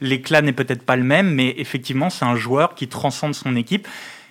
l'éclat 0.00 0.42
n'est 0.42 0.52
peut-être 0.52 0.82
pas 0.82 0.96
le 0.96 1.04
même, 1.04 1.34
mais 1.34 1.54
effectivement, 1.58 2.10
c'est 2.10 2.24
un 2.24 2.36
joueur 2.36 2.74
qui 2.74 2.88
transcende 2.88 3.34
son 3.34 3.56
équipe. 3.56 3.88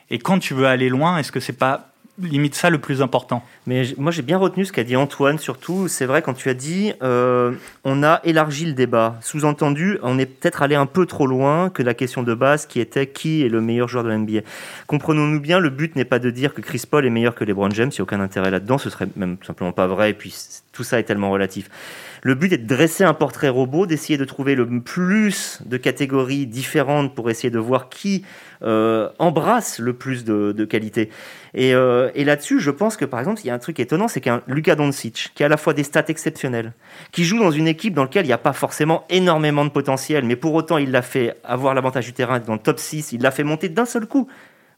Et 0.09 0.19
quand 0.19 0.39
tu 0.39 0.53
veux 0.53 0.67
aller 0.67 0.89
loin, 0.89 1.17
est-ce 1.17 1.31
que 1.31 1.39
c'est 1.39 1.53
pas 1.57 1.90
limite 2.19 2.55
ça 2.55 2.69
le 2.69 2.79
plus 2.79 3.01
important. 3.01 3.43
Mais 3.67 3.83
moi 3.97 4.11
j'ai 4.11 4.21
bien 4.21 4.37
retenu 4.37 4.65
ce 4.65 4.71
qu'a 4.71 4.83
dit 4.83 4.95
Antoine, 4.95 5.39
surtout 5.39 5.87
c'est 5.87 6.05
vrai 6.05 6.21
quand 6.21 6.33
tu 6.33 6.49
as 6.49 6.53
dit 6.53 6.93
euh, 7.01 7.53
on 7.83 8.03
a 8.03 8.21
élargi 8.23 8.65
le 8.65 8.73
débat. 8.73 9.17
Sous-entendu, 9.21 9.97
on 10.03 10.19
est 10.19 10.25
peut-être 10.25 10.61
allé 10.61 10.75
un 10.75 10.85
peu 10.85 11.05
trop 11.05 11.27
loin 11.27 11.69
que 11.69 11.83
la 11.83 11.93
question 11.93 12.23
de 12.23 12.33
base 12.33 12.65
qui 12.65 12.79
était 12.79 13.07
qui 13.07 13.43
est 13.43 13.49
le 13.49 13.61
meilleur 13.61 13.87
joueur 13.87 14.03
de 14.03 14.09
la 14.09 14.17
NBA. 14.17 14.41
Comprenons-nous 14.87 15.39
bien, 15.39 15.59
le 15.59 15.69
but 15.69 15.95
n'est 15.95 16.05
pas 16.05 16.19
de 16.19 16.29
dire 16.29 16.53
que 16.53 16.61
Chris 16.61 16.83
Paul 16.89 17.05
est 17.05 17.09
meilleur 17.09 17.35
que 17.35 17.43
LeBron 17.43 17.69
James, 17.71 17.89
il 17.91 17.95
n'y 17.95 18.01
a 18.01 18.03
aucun 18.03 18.19
intérêt 18.19 18.51
là-dedans, 18.51 18.77
ce 18.77 18.89
serait 18.89 19.07
même 19.15 19.37
simplement 19.45 19.71
pas 19.71 19.87
vrai, 19.87 20.11
et 20.11 20.13
puis 20.13 20.35
tout 20.71 20.83
ça 20.83 20.99
est 20.99 21.03
tellement 21.03 21.31
relatif. 21.31 21.69
Le 22.23 22.35
but 22.35 22.53
est 22.53 22.59
de 22.59 22.67
dresser 22.67 23.03
un 23.03 23.15
portrait 23.15 23.49
robot, 23.49 23.87
d'essayer 23.87 24.17
de 24.17 24.25
trouver 24.25 24.53
le 24.53 24.67
plus 24.79 25.59
de 25.65 25.77
catégories 25.77 26.45
différentes 26.45 27.15
pour 27.15 27.31
essayer 27.31 27.49
de 27.49 27.57
voir 27.57 27.89
qui 27.89 28.23
euh, 28.61 29.09
embrasse 29.17 29.79
le 29.79 29.93
plus 29.93 30.23
de, 30.23 30.51
de 30.51 30.65
qualité. 30.65 31.09
Et, 31.55 31.73
euh, 31.73 32.11
et 32.13 32.23
là-dessus, 32.23 32.59
je 32.59 32.69
pense 32.69 32.95
que 32.95 33.05
par 33.05 33.19
exemple, 33.19 33.41
il 33.43 33.47
y 33.47 33.49
a 33.49 33.55
un 33.55 33.59
truc 33.59 33.79
étonnant, 33.79 34.07
c'est 34.07 34.21
qu'un 34.21 34.43
Luka 34.45 34.75
Doncic, 34.75 35.31
qui 35.33 35.41
a 35.41 35.47
à 35.47 35.49
la 35.49 35.57
fois 35.57 35.73
des 35.73 35.83
stats 35.83 36.05
exceptionnelles, 36.09 36.73
qui 37.11 37.23
joue 37.23 37.39
dans 37.39 37.49
une 37.49 37.67
équipe 37.67 37.95
dans 37.95 38.03
laquelle 38.03 38.25
il 38.25 38.29
n'y 38.29 38.33
a 38.33 38.37
pas 38.37 38.53
forcément 38.53 39.03
énormément 39.09 39.65
de 39.65 39.71
potentiel, 39.71 40.23
mais 40.23 40.35
pour 40.35 40.53
autant, 40.53 40.77
il 40.77 40.91
l'a 40.91 41.01
fait 41.01 41.37
avoir 41.43 41.73
l'avantage 41.73 42.05
du 42.05 42.13
terrain 42.13 42.39
dans 42.39 42.53
le 42.53 42.59
top 42.59 42.77
6, 42.77 43.13
il 43.13 43.21
l'a 43.21 43.31
fait 43.31 43.43
monter 43.43 43.67
d'un 43.67 43.85
seul 43.85 44.05
coup. 44.05 44.27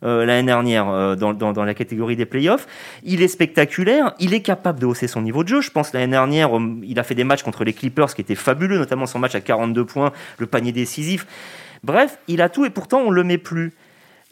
Euh, 0.03 0.25
l'année 0.25 0.47
dernière 0.47 0.89
euh, 0.89 1.15
dans, 1.15 1.33
dans, 1.33 1.63
la 1.63 1.73
catégorie 1.73 2.17
des 2.17 2.25
playoffs. 2.25 2.67
Il 3.03 3.21
est 3.21 3.27
spectaculaire, 3.29 4.13
il 4.19 4.33
est 4.33 4.41
capable 4.41 4.79
de 4.79 4.85
hausser 4.85 5.07
son 5.07 5.21
niveau 5.21 5.43
de 5.43 5.47
jeu. 5.47 5.61
Je 5.61 5.71
pense 5.71 5.93
l'année 5.93 6.11
dernière, 6.11 6.57
euh, 6.57 6.75
il 6.83 6.99
a 6.99 7.03
fait 7.03 7.15
des 7.15 7.23
matchs 7.23 7.43
contre 7.43 7.63
les 7.63 7.71
Clippers 7.71 8.13
qui 8.13 8.21
étaient 8.21 8.35
fabuleux, 8.35 8.77
notamment 8.77 9.05
son 9.05 9.19
match 9.19 9.35
à 9.35 9.41
42 9.41 9.85
points, 9.85 10.11
le 10.39 10.45
panier 10.45 10.73
décisif. 10.73 11.25
Bref, 11.83 12.17
il 12.27 12.41
a 12.41 12.49
tout 12.49 12.65
et 12.65 12.69
pourtant 12.69 12.99
on 12.99 13.11
le 13.11 13.23
met 13.23 13.37
plus. 13.37 13.73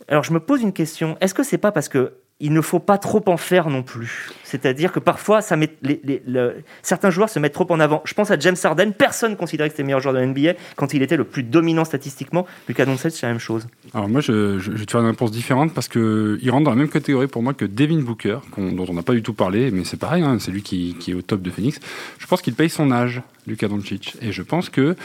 Alors 0.09 0.23
je 0.23 0.33
me 0.33 0.39
pose 0.39 0.61
une 0.61 0.73
question, 0.73 1.15
est-ce 1.21 1.33
que 1.33 1.43
c'est 1.43 1.57
pas 1.57 1.71
parce 1.71 1.87
que 1.87 2.13
il 2.41 2.53
ne 2.53 2.61
faut 2.61 2.79
pas 2.79 2.97
trop 2.97 3.23
en 3.27 3.37
faire 3.37 3.69
non 3.69 3.83
plus. 3.83 4.31
C'est-à-dire 4.43 4.91
que 4.91 4.99
parfois, 4.99 5.41
certains 5.41 7.09
joueurs 7.09 7.29
se 7.29 7.39
mettent 7.39 7.53
trop 7.53 7.67
en 7.69 7.79
avant. 7.79 8.01
Je 8.03 8.13
pense 8.13 8.31
à 8.31 8.39
James 8.39 8.55
Harden. 8.61 8.91
Personne 8.91 9.37
considérait 9.37 9.69
que 9.69 9.73
c'était 9.73 9.83
le 9.83 9.87
meilleur 9.87 10.01
joueur 10.01 10.15
de 10.15 10.25
NBA 10.25 10.53
quand 10.75 10.93
il 10.93 11.03
était 11.03 11.15
le 11.15 11.23
plus 11.23 11.43
dominant 11.43 11.85
statistiquement. 11.85 12.45
Lucas 12.67 12.85
Doncic, 12.85 13.11
c'est 13.11 13.27
la 13.27 13.31
même 13.31 13.39
chose. 13.39 13.67
Alors 13.93 14.09
moi, 14.09 14.19
je, 14.19 14.57
vais 14.57 14.85
te 14.85 14.91
faire 14.91 15.01
une 15.01 15.07
réponse 15.07 15.31
différente 15.31 15.73
parce 15.73 15.87
qu'il 15.87 16.49
rentre 16.49 16.65
dans 16.65 16.71
la 16.71 16.75
même 16.75 16.89
catégorie 16.89 17.27
pour 17.27 17.43
moi 17.43 17.53
que 17.53 17.63
Devin 17.63 18.01
Booker, 18.01 18.39
dont 18.57 18.85
on 18.89 18.93
n'a 18.93 19.03
pas 19.03 19.13
du 19.13 19.21
tout 19.21 19.33
parlé, 19.33 19.71
mais 19.71 19.85
c'est 19.85 19.99
pareil, 19.99 20.23
hein, 20.23 20.37
c'est 20.39 20.51
lui 20.51 20.63
qui, 20.63 20.97
est 21.07 21.13
au 21.13 21.21
top 21.21 21.41
de 21.41 21.51
Phoenix. 21.51 21.79
Je 22.17 22.25
pense 22.25 22.41
qu'il 22.41 22.55
paye 22.55 22.69
son 22.69 22.91
âge. 22.91 23.21
Luka 23.47 23.67
Doncic. 23.67 24.17
Et 24.21 24.31
je 24.31 24.43
pense 24.43 24.69
que 24.69 24.95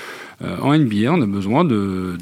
euh, 0.43 0.59
en 0.61 0.77
NBA, 0.77 1.11
on 1.11 1.23
a 1.23 1.27
besoin 1.27 1.65
de, 1.65 2.17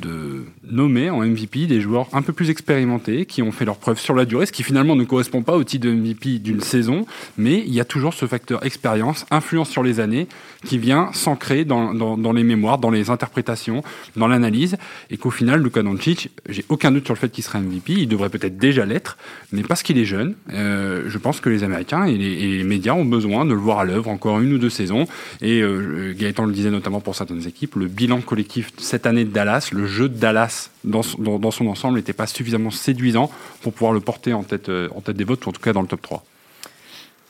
nommer 0.70 1.10
en 1.10 1.20
MVP 1.20 1.66
des 1.66 1.80
joueurs 1.80 2.08
un 2.12 2.22
peu 2.22 2.32
plus 2.32 2.50
expérimentés, 2.50 3.26
qui 3.26 3.42
ont 3.42 3.52
fait 3.52 3.64
leurs 3.64 3.78
preuves 3.78 3.98
sur 3.98 4.14
la 4.14 4.24
durée, 4.24 4.46
ce 4.46 4.52
qui 4.52 4.62
finalement 4.62 4.96
ne 4.96 5.04
correspond 5.04 5.42
pas 5.42 5.56
au 5.56 5.64
titre 5.64 5.86
de 5.86 5.92
MVP 5.92 6.38
d'une 6.38 6.60
saison, 6.60 7.06
mais 7.36 7.62
il 7.66 7.74
y 7.74 7.80
a 7.80 7.84
toujours 7.84 8.14
ce 8.14 8.26
facteur 8.26 8.64
expérience, 8.64 9.26
influence 9.30 9.68
sur 9.68 9.82
les 9.82 10.00
années, 10.00 10.26
qui 10.64 10.78
vient 10.78 11.10
s'ancrer 11.12 11.64
dans, 11.64 11.94
dans, 11.94 12.32
les 12.32 12.42
mémoires, 12.42 12.78
dans 12.78 12.90
les 12.90 13.10
interprétations, 13.10 13.82
dans 14.16 14.26
l'analyse, 14.26 14.76
et 15.10 15.16
qu'au 15.16 15.30
final, 15.30 15.62
Luka 15.62 15.82
Doncic, 15.82 16.30
j'ai 16.48 16.64
aucun 16.68 16.90
doute 16.90 17.04
sur 17.04 17.14
le 17.14 17.18
fait 17.18 17.28
qu'il 17.28 17.44
sera 17.44 17.60
MVP, 17.60 17.92
il 17.92 18.08
devrait 18.08 18.30
peut-être 18.30 18.56
déjà 18.56 18.86
l'être, 18.86 19.18
mais 19.52 19.62
parce 19.62 19.82
qu'il 19.82 19.98
est 19.98 20.04
jeune, 20.04 20.34
euh, 20.52 21.04
je 21.06 21.18
pense 21.18 21.40
que 21.40 21.50
les 21.50 21.64
Américains 21.64 22.04
et 22.04 22.16
les, 22.16 22.64
médias 22.64 22.94
ont 22.94 23.04
besoin 23.04 23.44
de 23.44 23.50
le 23.50 23.58
voir 23.58 23.80
à 23.80 23.84
l'œuvre 23.84 24.08
encore 24.08 24.40
une 24.40 24.54
ou 24.54 24.58
deux 24.58 24.70
saisons, 24.70 25.06
et 25.42 25.60
euh, 25.60 26.14
Gaëtan 26.16 26.46
le 26.46 26.52
disait 26.52 26.70
notamment 26.70 27.00
pour 27.00 27.14
certaines 27.14 27.46
équipes, 27.46 27.74
le 27.76 27.86
bilan 27.86 28.20
collectif 28.22 28.72
cette 28.78 29.06
année 29.06 29.24
de 29.24 29.30
Dallas, 29.30 29.68
le 29.72 29.86
jeu 29.86 30.08
de 30.08 30.16
Dallas 30.16 30.53
dans, 30.84 31.02
dans, 31.18 31.50
son 31.50 31.66
ensemble 31.66 31.98
n'était 31.98 32.12
pas 32.12 32.26
suffisamment 32.26 32.70
séduisant 32.70 33.30
pour 33.62 33.72
pouvoir 33.72 33.92
le 33.92 34.00
porter 34.00 34.32
en 34.32 34.42
tête, 34.42 34.68
euh, 34.68 34.88
en 34.94 35.00
tête 35.00 35.16
des 35.16 35.24
votes, 35.24 35.44
ou 35.46 35.48
en 35.48 35.52
tout 35.52 35.60
cas 35.60 35.72
dans 35.72 35.82
le 35.82 35.88
top 35.88 36.02
3. 36.02 36.24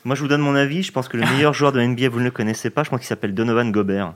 Moi, 0.05 0.15
je 0.15 0.21
vous 0.21 0.27
donne 0.27 0.41
mon 0.41 0.53
avis. 0.53 0.83
Je 0.83 0.91
pense 0.91 1.07
que 1.07 1.17
le 1.17 1.25
meilleur 1.33 1.53
joueur 1.53 1.71
de 1.71 1.81
NBA, 1.81 2.09
vous 2.09 2.19
ne 2.19 2.25
le 2.25 2.31
connaissez 2.31 2.69
pas. 2.69 2.83
Je 2.83 2.89
crois 2.89 2.99
qu'il 2.99 3.07
s'appelle 3.07 3.33
Donovan 3.33 3.71
Gobert. 3.71 4.13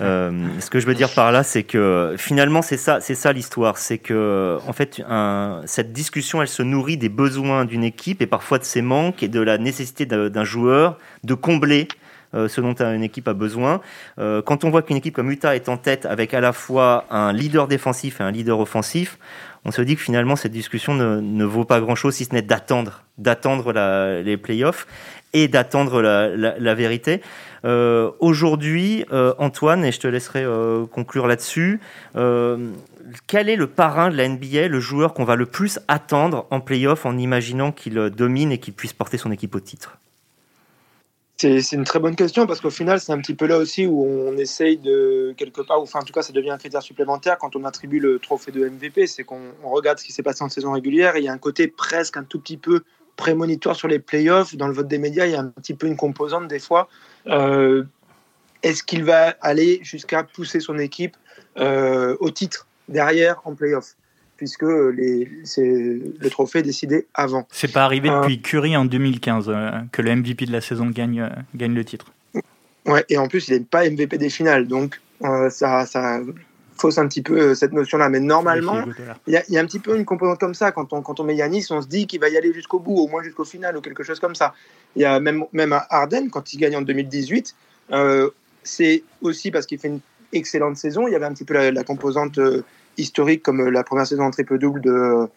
Euh, 0.00 0.46
ce 0.60 0.68
que 0.68 0.78
je 0.78 0.86
veux 0.86 0.94
dire 0.94 1.08
par 1.08 1.32
là, 1.32 1.42
c'est 1.42 1.62
que 1.62 2.14
finalement, 2.18 2.60
c'est 2.60 2.76
ça, 2.76 3.00
c'est 3.00 3.14
ça 3.14 3.32
l'histoire. 3.32 3.78
C'est 3.78 3.98
que, 3.98 4.58
en 4.66 4.72
fait, 4.74 5.02
un, 5.08 5.62
cette 5.64 5.92
discussion, 5.92 6.42
elle 6.42 6.48
se 6.48 6.62
nourrit 6.62 6.98
des 6.98 7.08
besoins 7.08 7.64
d'une 7.64 7.82
équipe 7.82 8.20
et 8.20 8.26
parfois 8.26 8.58
de 8.58 8.64
ses 8.64 8.82
manques 8.82 9.22
et 9.22 9.28
de 9.28 9.40
la 9.40 9.56
nécessité 9.56 10.04
d'un 10.04 10.44
joueur 10.44 10.98
de 11.24 11.32
combler 11.32 11.88
ce 12.34 12.60
dont 12.60 12.74
une 12.74 13.02
équipe 13.02 13.28
a 13.28 13.34
besoin. 13.34 13.80
Euh, 14.18 14.42
quand 14.42 14.64
on 14.64 14.70
voit 14.70 14.82
qu'une 14.82 14.96
équipe 14.96 15.14
comme 15.14 15.30
Utah 15.30 15.54
est 15.54 15.68
en 15.68 15.76
tête 15.76 16.06
avec 16.06 16.34
à 16.34 16.40
la 16.40 16.52
fois 16.52 17.06
un 17.10 17.32
leader 17.32 17.68
défensif 17.68 18.20
et 18.20 18.24
un 18.24 18.30
leader 18.30 18.58
offensif, 18.58 19.18
on 19.64 19.70
se 19.70 19.82
dit 19.82 19.96
que 19.96 20.02
finalement 20.02 20.36
cette 20.36 20.52
discussion 20.52 20.94
ne, 20.94 21.44
vaut 21.44 21.64
pas 21.64 21.80
grand-chose 21.80 22.14
si 22.14 22.24
ce 22.24 22.32
n'est 22.32 22.42
d'attendre, 22.42 23.04
d'attendre 23.18 23.72
les 24.22 24.36
playoffs 24.36 24.86
et 25.32 25.48
d'attendre 25.48 26.02
la, 26.02 26.74
vérité. 26.74 27.20
Euh, 27.64 28.10
Aujourd'hui, 28.18 29.04
euh, 29.12 29.34
Antoine, 29.38 29.84
et 29.84 29.92
je 29.92 30.00
te 30.00 30.06
laisserai 30.06 30.42
euh, 30.42 30.86
conclure 30.86 31.26
là-dessus, 31.26 31.80
euh, 32.16 32.70
quel 33.26 33.48
est 33.48 33.56
le 33.56 33.66
parrain 33.66 34.10
de 34.10 34.16
la 34.16 34.28
NBA, 34.28 34.68
le 34.68 34.80
joueur 34.80 35.14
qu'on 35.14 35.24
va 35.24 35.36
le 35.36 35.46
plus 35.46 35.78
attendre 35.88 36.46
en 36.50 36.60
playoff 36.60 37.06
en 37.06 37.16
imaginant 37.16 37.72
qu'il 37.72 37.94
domine 38.10 38.52
et 38.52 38.58
qu'il 38.58 38.74
puisse 38.74 38.92
porter 38.92 39.16
son 39.16 39.30
équipe 39.30 39.54
au 39.54 39.60
titre? 39.60 39.98
C'est 41.42 41.72
une 41.72 41.84
très 41.84 41.98
bonne 41.98 42.14
question 42.14 42.46
parce 42.46 42.60
qu'au 42.60 42.70
final, 42.70 43.00
c'est 43.00 43.12
un 43.12 43.18
petit 43.18 43.34
peu 43.34 43.46
là 43.46 43.58
aussi 43.58 43.86
où 43.86 44.04
on 44.04 44.36
essaye 44.36 44.76
de 44.76 45.34
quelque 45.36 45.60
part, 45.60 45.80
ou 45.80 45.82
enfin 45.82 46.00
en 46.00 46.04
tout 46.04 46.12
cas, 46.12 46.22
ça 46.22 46.32
devient 46.32 46.50
un 46.50 46.58
critère 46.58 46.82
supplémentaire 46.82 47.38
quand 47.38 47.56
on 47.56 47.64
attribue 47.64 47.98
le 47.98 48.18
trophée 48.18 48.52
de 48.52 48.68
MVP, 48.68 49.06
c'est 49.06 49.24
qu'on 49.24 49.52
regarde 49.64 49.98
ce 49.98 50.04
qui 50.04 50.12
s'est 50.12 50.22
passé 50.22 50.44
en 50.44 50.48
saison 50.48 50.72
régulière 50.72 51.16
et 51.16 51.18
il 51.20 51.24
y 51.24 51.28
a 51.28 51.32
un 51.32 51.38
côté 51.38 51.66
presque 51.66 52.16
un 52.16 52.22
tout 52.22 52.38
petit 52.38 52.56
peu 52.56 52.82
prémonitoire 53.16 53.74
sur 53.74 53.88
les 53.88 53.98
playoffs. 53.98 54.54
Dans 54.56 54.68
le 54.68 54.72
vote 54.72 54.88
des 54.88 54.98
médias, 54.98 55.26
il 55.26 55.32
y 55.32 55.36
a 55.36 55.40
un 55.40 55.48
petit 55.48 55.74
peu 55.74 55.86
une 55.86 55.96
composante 55.96 56.46
des 56.48 56.60
fois. 56.60 56.88
Euh, 57.26 57.84
est-ce 58.62 58.84
qu'il 58.84 59.04
va 59.04 59.34
aller 59.40 59.80
jusqu'à 59.82 60.22
pousser 60.22 60.60
son 60.60 60.78
équipe 60.78 61.16
euh, 61.58 62.16
au 62.20 62.30
titre 62.30 62.68
derrière 62.88 63.40
en 63.44 63.54
playoffs 63.54 63.96
puisque 64.42 64.62
les, 64.62 65.28
le 65.56 66.28
trophée 66.28 66.58
est 66.58 66.64
décidé 66.64 67.06
avant. 67.14 67.46
C'est 67.52 67.72
pas 67.72 67.84
arrivé 67.84 68.10
euh, 68.10 68.22
depuis 68.22 68.42
Curry 68.42 68.76
en 68.76 68.84
2015 68.84 69.52
que 69.92 70.02
le 70.02 70.16
MVP 70.16 70.46
de 70.46 70.52
la 70.52 70.60
saison 70.60 70.86
gagne, 70.86 71.30
gagne 71.54 71.74
le 71.74 71.84
titre. 71.84 72.06
Ouais, 72.84 73.04
et 73.08 73.18
en 73.18 73.28
plus, 73.28 73.46
il 73.46 73.54
n'est 73.54 73.60
pas 73.60 73.88
MVP 73.88 74.18
des 74.18 74.30
finales, 74.30 74.66
donc 74.66 75.00
ça, 75.50 75.86
ça 75.86 76.18
fausse 76.76 76.98
un 76.98 77.06
petit 77.06 77.22
peu 77.22 77.54
cette 77.54 77.72
notion-là. 77.72 78.08
Mais 78.08 78.18
normalement, 78.18 78.82
il 79.28 79.40
y, 79.48 79.56
a 79.56 79.60
un 79.60 79.64
petit 79.64 79.78
peu 79.78 79.96
une 79.96 80.04
composante 80.04 80.40
comme 80.40 80.54
ça. 80.54 80.72
Quand 80.72 80.92
on, 80.92 81.02
quand 81.02 81.20
on 81.20 81.24
met 81.24 81.36
Yanis, 81.36 81.68
on 81.70 81.80
se 81.80 81.86
dit 81.86 82.08
qu'il 82.08 82.18
va 82.18 82.28
y 82.28 82.36
aller 82.36 82.52
jusqu'au 82.52 82.80
bout, 82.80 82.96
au 82.96 83.06
moins 83.06 83.22
jusqu'au 83.22 83.44
final, 83.44 83.76
ou 83.76 83.80
quelque 83.80 84.02
chose 84.02 84.18
comme 84.18 84.34
ça. 84.34 84.54
Il 84.96 85.02
y 85.02 85.04
a 85.04 85.20
même, 85.20 85.44
même 85.52 85.72
à 85.72 85.86
Arden, 85.88 86.30
quand 86.30 86.52
il 86.52 86.58
gagne 86.58 86.74
en 86.74 86.82
2018, 86.82 87.54
euh, 87.92 88.30
c'est 88.64 89.04
aussi 89.20 89.52
parce 89.52 89.66
qu'il 89.66 89.78
fait 89.78 89.86
une 89.86 90.00
excellente 90.32 90.76
saison. 90.76 91.06
Il 91.06 91.12
y 91.12 91.14
avait 91.14 91.26
un 91.26 91.32
petit 91.32 91.44
peu 91.44 91.70
la, 91.70 91.84
composante 91.84 92.38
euh, 92.38 92.64
historique, 92.96 93.42
comme 93.42 93.68
la 93.68 93.84
première 93.84 94.06
saison 94.06 94.24
en 94.24 94.30
triple-double 94.30 94.80
de 94.80 95.28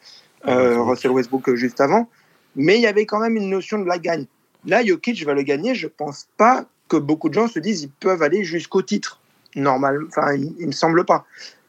euh, 0.48 0.82
Russell 0.82 1.12
Westbrook 1.12 1.56
juste 1.56 1.82
avant. 1.82 2.10
Mais 2.56 2.76
il 2.76 2.82
y 2.82 2.88
avait 2.88 3.06
quand 3.06 3.20
même 3.20 3.36
une 3.36 3.50
notion 3.50 3.80
de 3.80 3.86
la 3.86 3.98
gagne. 3.98 4.26
Là, 4.66 4.84
Jokic 4.84 5.24
va 5.26 5.34
le 5.34 5.44
gagner. 5.44 5.76
Je 5.76 5.88
pense 5.88 6.28
pas 6.38 6.66
que 6.88 6.98
beaucoup 6.98 7.30
de 7.30 7.34
gens 7.34 7.48
se 7.48 7.60
disent 7.60 7.84
ils 7.84 7.90
peuvent 7.90 8.22
aller 8.22 8.44
jusqu'au 8.44 8.82
titre 8.82 9.20
normal. 9.56 10.06
Enfin, 10.08 10.34
il, 10.34 10.54
ne 10.60 10.68
me 10.68 10.72
semble 10.72 11.06
pas. 11.06 11.26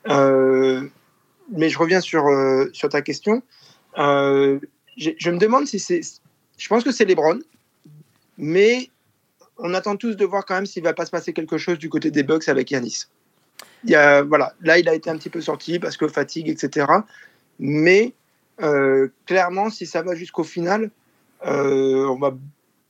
Euh, 0.08 0.82
mais 1.50 1.68
je 1.68 1.78
reviens 1.78 2.00
sur, 2.00 2.26
euh, 2.26 2.68
sur 2.72 2.88
ta 2.88 3.02
question. 3.02 3.42
Euh, 3.98 4.58
je 4.96 5.30
me 5.30 5.38
demande 5.38 5.66
si 5.66 5.78
c'est. 5.78 6.00
Je 6.56 6.68
pense 6.68 6.84
que 6.84 6.90
c'est 6.90 7.04
LeBron, 7.04 7.38
mais 8.38 8.90
on 9.58 9.74
attend 9.74 9.96
tous 9.96 10.16
de 10.16 10.24
voir 10.24 10.46
quand 10.46 10.54
même 10.54 10.66
s'il 10.66 10.82
va 10.82 10.94
pas 10.94 11.04
se 11.04 11.10
passer 11.10 11.32
quelque 11.32 11.58
chose 11.58 11.78
du 11.78 11.88
côté 11.88 12.10
des 12.10 12.22
Bucks 12.22 12.48
avec 12.48 12.70
Yanis. 12.70 13.04
Il 13.84 13.90
y 13.90 13.94
a, 13.94 14.22
voilà, 14.22 14.54
là, 14.62 14.78
il 14.78 14.88
a 14.88 14.94
été 14.94 15.10
un 15.10 15.16
petit 15.16 15.30
peu 15.30 15.40
sorti 15.40 15.78
parce 15.78 15.96
que 15.96 16.08
fatigue, 16.08 16.48
etc. 16.48 16.86
Mais 17.58 18.12
clairement, 19.26 19.70
si 19.70 19.86
ça 19.86 20.02
va 20.02 20.14
jusqu'au 20.14 20.44
final, 20.44 20.90
on 21.42 22.16
va, 22.18 22.34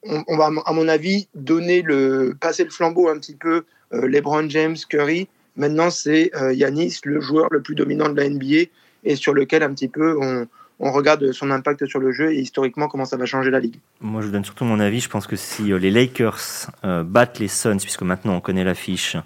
on, 0.05 0.37
va, 0.37 0.51
à 0.65 0.73
mon 0.73 0.89
avis, 0.89 1.29
donner 1.35 1.83
le, 1.83 2.37
passer 2.41 2.65
le 2.65 2.71
flambeau 2.71 3.09
un 3.09 3.19
petit 3.19 3.35
peu 3.35 3.65
euh, 3.93 4.09
LeBron 4.09 4.49
James, 4.49 4.77
Curry. 4.89 5.29
Maintenant, 5.57 5.91
c'est 5.91 6.31
euh, 6.37 6.53
Yanis, 6.53 7.01
le 7.05 7.21
joueur 7.21 7.49
le 7.51 7.63
plus 7.63 7.75
dominant 7.75 8.09
de 8.09 8.21
la 8.21 8.29
NBA 8.29 8.71
et 9.05 9.17
sur 9.17 9.33
lequel 9.33 9.63
un 9.63 9.73
petit 9.73 9.89
peu 9.89 10.17
on, 10.21 10.47
regarde 10.79 11.33
son 11.33 11.51
impact 11.51 11.87
sur 11.87 12.01
le 12.01 12.13
jeu 12.13 12.33
et 12.33 12.39
historiquement 12.39 12.89
comment 12.89 13.05
ça 13.05 13.17
va 13.17 13.27
changer 13.27 13.51
la 13.51 13.61
ligue. 13.61 13.77
Moi, 14.01 14.21
je 14.21 14.27
vous 14.27 14.33
donne 14.33 14.45
surtout 14.45 14.65
mon 14.65 14.79
avis. 14.79 15.01
Je 15.01 15.09
pense 15.09 15.27
que 15.27 15.37
si 15.37 15.73
euh, 15.73 15.79
les 15.79 15.91
Lakers 15.91 16.71
battent 16.83 17.39
les 17.39 17.49
Suns, 17.49 17.79
puisque 17.79 18.03
maintenant 18.03 18.35
on 18.35 18.41
connaît 18.41 18.65
l'affiche, 18.65 19.17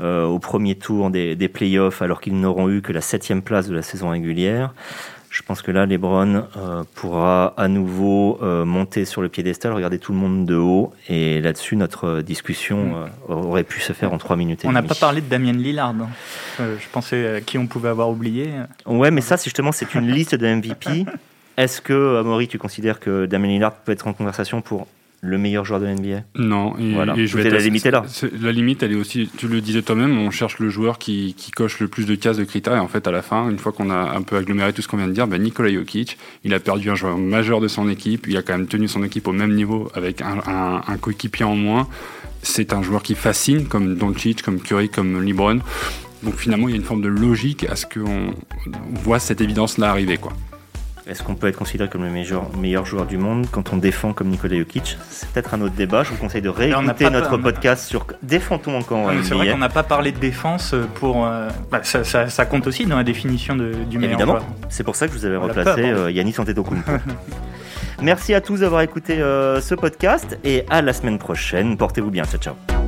au 0.00 0.38
premier 0.38 0.76
tour 0.76 1.10
des, 1.10 1.36
des 1.36 1.48
playoffs, 1.48 2.00
alors 2.00 2.22
qu'ils 2.22 2.38
n'auront 2.40 2.70
eu 2.70 2.80
que 2.80 2.92
la 2.92 3.02
septième 3.02 3.42
place 3.42 3.68
de 3.68 3.74
la 3.74 3.82
saison 3.82 4.10
régulière, 4.10 4.72
je 5.30 5.42
pense 5.42 5.62
que 5.62 5.70
là, 5.70 5.86
Lebron 5.86 6.42
euh, 6.56 6.82
pourra 6.96 7.54
à 7.56 7.68
nouveau 7.68 8.40
euh, 8.42 8.64
monter 8.64 9.04
sur 9.04 9.22
le 9.22 9.28
piédestal, 9.28 9.72
regarder 9.72 10.00
tout 10.00 10.12
le 10.12 10.18
monde 10.18 10.44
de 10.44 10.56
haut. 10.56 10.92
Et 11.08 11.40
là-dessus, 11.40 11.76
notre 11.76 12.20
discussion 12.20 12.86
mm. 12.86 13.10
euh, 13.30 13.34
aurait 13.34 13.62
pu 13.62 13.80
se 13.80 13.92
faire 13.92 14.12
en 14.12 14.18
trois 14.18 14.34
minutes. 14.34 14.62
on 14.64 14.72
n'a 14.72 14.82
pas 14.82 14.96
parlé 14.96 15.20
de 15.20 15.28
Damien 15.28 15.52
Lillard. 15.52 15.90
Hein. 15.90 16.08
je 16.58 16.88
pensais 16.90 17.44
qui 17.46 17.58
on 17.58 17.68
pouvait 17.68 17.90
avoir 17.90 18.10
oublié. 18.10 18.50
Ouais, 18.86 19.12
mais 19.12 19.20
ça, 19.20 19.36
justement, 19.36 19.70
c'est 19.70 19.94
une 19.94 20.08
liste 20.10 20.34
de 20.34 20.52
MVP. 20.52 21.06
Est-ce 21.56 21.80
que, 21.80 22.18
Amaury, 22.18 22.48
tu 22.48 22.58
considères 22.58 22.98
que 22.98 23.26
Damien 23.26 23.48
Lillard 23.48 23.74
peut 23.74 23.92
être 23.92 24.08
en 24.08 24.12
conversation 24.12 24.62
pour 24.62 24.88
le 25.22 25.36
meilleur 25.36 25.64
joueur 25.64 25.80
de 25.80 25.86
NBA 25.86 26.22
Non, 26.36 26.76
et, 26.78 26.94
voilà. 26.94 27.14
je 27.14 27.36
vais 27.36 27.50
la 27.50 27.58
limite 27.58 27.84
là. 27.84 28.04
La 28.40 28.52
limite, 28.52 28.82
elle 28.82 28.92
est 28.92 28.96
aussi, 28.96 29.28
tu 29.36 29.48
le 29.48 29.60
disais 29.60 29.82
toi-même, 29.82 30.18
on 30.18 30.30
cherche 30.30 30.58
le 30.58 30.70
joueur 30.70 30.98
qui, 30.98 31.34
coche 31.54 31.80
le 31.80 31.88
plus 31.88 32.06
de 32.06 32.14
cases 32.14 32.38
de 32.38 32.44
critères. 32.44 32.76
Et 32.76 32.78
en 32.78 32.88
fait, 32.88 33.06
à 33.06 33.10
la 33.10 33.20
fin, 33.20 33.50
une 33.50 33.58
fois 33.58 33.72
qu'on 33.72 33.90
a 33.90 34.16
un 34.16 34.22
peu 34.22 34.36
aggloméré 34.36 34.72
tout 34.72 34.80
ce 34.80 34.88
qu'on 34.88 34.96
vient 34.96 35.08
de 35.08 35.12
dire, 35.12 35.26
ben 35.26 35.42
Nikola 35.42 35.70
Jokic, 35.70 36.16
il 36.44 36.54
a 36.54 36.60
perdu 36.60 36.90
un 36.90 36.94
joueur 36.94 37.18
majeur 37.18 37.60
de 37.60 37.68
son 37.68 37.88
équipe. 37.88 38.26
Il 38.28 38.36
a 38.36 38.42
quand 38.42 38.56
même 38.56 38.66
tenu 38.66 38.88
son 38.88 39.04
équipe 39.04 39.28
au 39.28 39.32
même 39.32 39.54
niveau 39.54 39.90
avec 39.94 40.22
un, 40.22 40.80
coéquipier 41.00 41.44
en 41.44 41.56
moins. 41.56 41.88
C'est 42.42 42.72
un 42.72 42.82
joueur 42.82 43.02
qui 43.02 43.14
fascine, 43.14 43.66
comme 43.66 43.96
Doncic, 43.96 44.40
comme 44.42 44.60
Curry, 44.60 44.88
comme 44.88 45.22
LeBron. 45.22 45.58
Donc 46.22 46.36
finalement, 46.36 46.68
il 46.68 46.72
y 46.72 46.74
a 46.74 46.76
une 46.78 46.84
forme 46.84 47.02
de 47.02 47.08
logique 47.08 47.64
à 47.64 47.76
ce 47.76 47.84
qu'on 47.84 48.34
voit 49.02 49.18
cette 49.18 49.42
évidence-là 49.42 49.90
arriver, 49.90 50.16
quoi. 50.16 50.32
Est-ce 51.10 51.24
qu'on 51.24 51.34
peut 51.34 51.48
être 51.48 51.56
considéré 51.56 51.90
comme 51.90 52.04
le 52.04 52.10
meilleur, 52.10 52.56
meilleur 52.56 52.86
joueur 52.86 53.04
du 53.04 53.18
monde 53.18 53.48
quand 53.50 53.72
on 53.72 53.76
défend 53.76 54.12
comme 54.12 54.28
Nikola 54.28 54.56
Jokic? 54.56 54.96
C'est 55.10 55.28
peut-être 55.30 55.54
un 55.54 55.60
autre 55.60 55.74
débat. 55.74 56.04
Je 56.04 56.10
vous 56.10 56.16
conseille 56.16 56.40
de 56.40 56.48
réécouter 56.48 57.10
notre 57.10 57.36
podcast 57.36 57.88
sur 57.88 58.06
Défendons 58.22 58.78
encore. 58.78 59.10
C'est 59.24 59.34
vrai 59.34 59.50
qu'on 59.50 59.58
n'a 59.58 59.68
pas 59.68 59.82
parlé 59.82 60.12
de 60.12 60.18
défense 60.18 60.72
pour. 60.94 61.26
Euh, 61.26 61.48
bah, 61.72 61.80
ça, 61.82 62.46
compte 62.46 62.68
aussi 62.68 62.86
dans 62.86 62.96
la 62.96 63.02
définition 63.02 63.56
de, 63.56 63.72
du 63.90 63.98
meilleur 63.98 64.20
Évidemment. 64.20 64.38
C'est 64.68 64.84
pour 64.84 64.94
ça 64.94 65.08
que 65.08 65.14
je 65.14 65.18
vous 65.18 65.24
avais 65.24 65.36
replacé 65.36 65.82
euh, 65.82 66.12
Yannis 66.12 66.36
Antetokounmpo. 66.38 66.92
Merci 68.02 68.32
à 68.32 68.40
tous 68.40 68.60
d'avoir 68.60 68.82
écouté 68.82 69.20
euh, 69.20 69.60
ce 69.60 69.74
podcast 69.74 70.38
et 70.44 70.64
à 70.70 70.80
la 70.80 70.92
semaine 70.92 71.18
prochaine. 71.18 71.76
Portez-vous 71.76 72.10
bien. 72.10 72.22
Ciao, 72.24 72.40
ciao. 72.40 72.79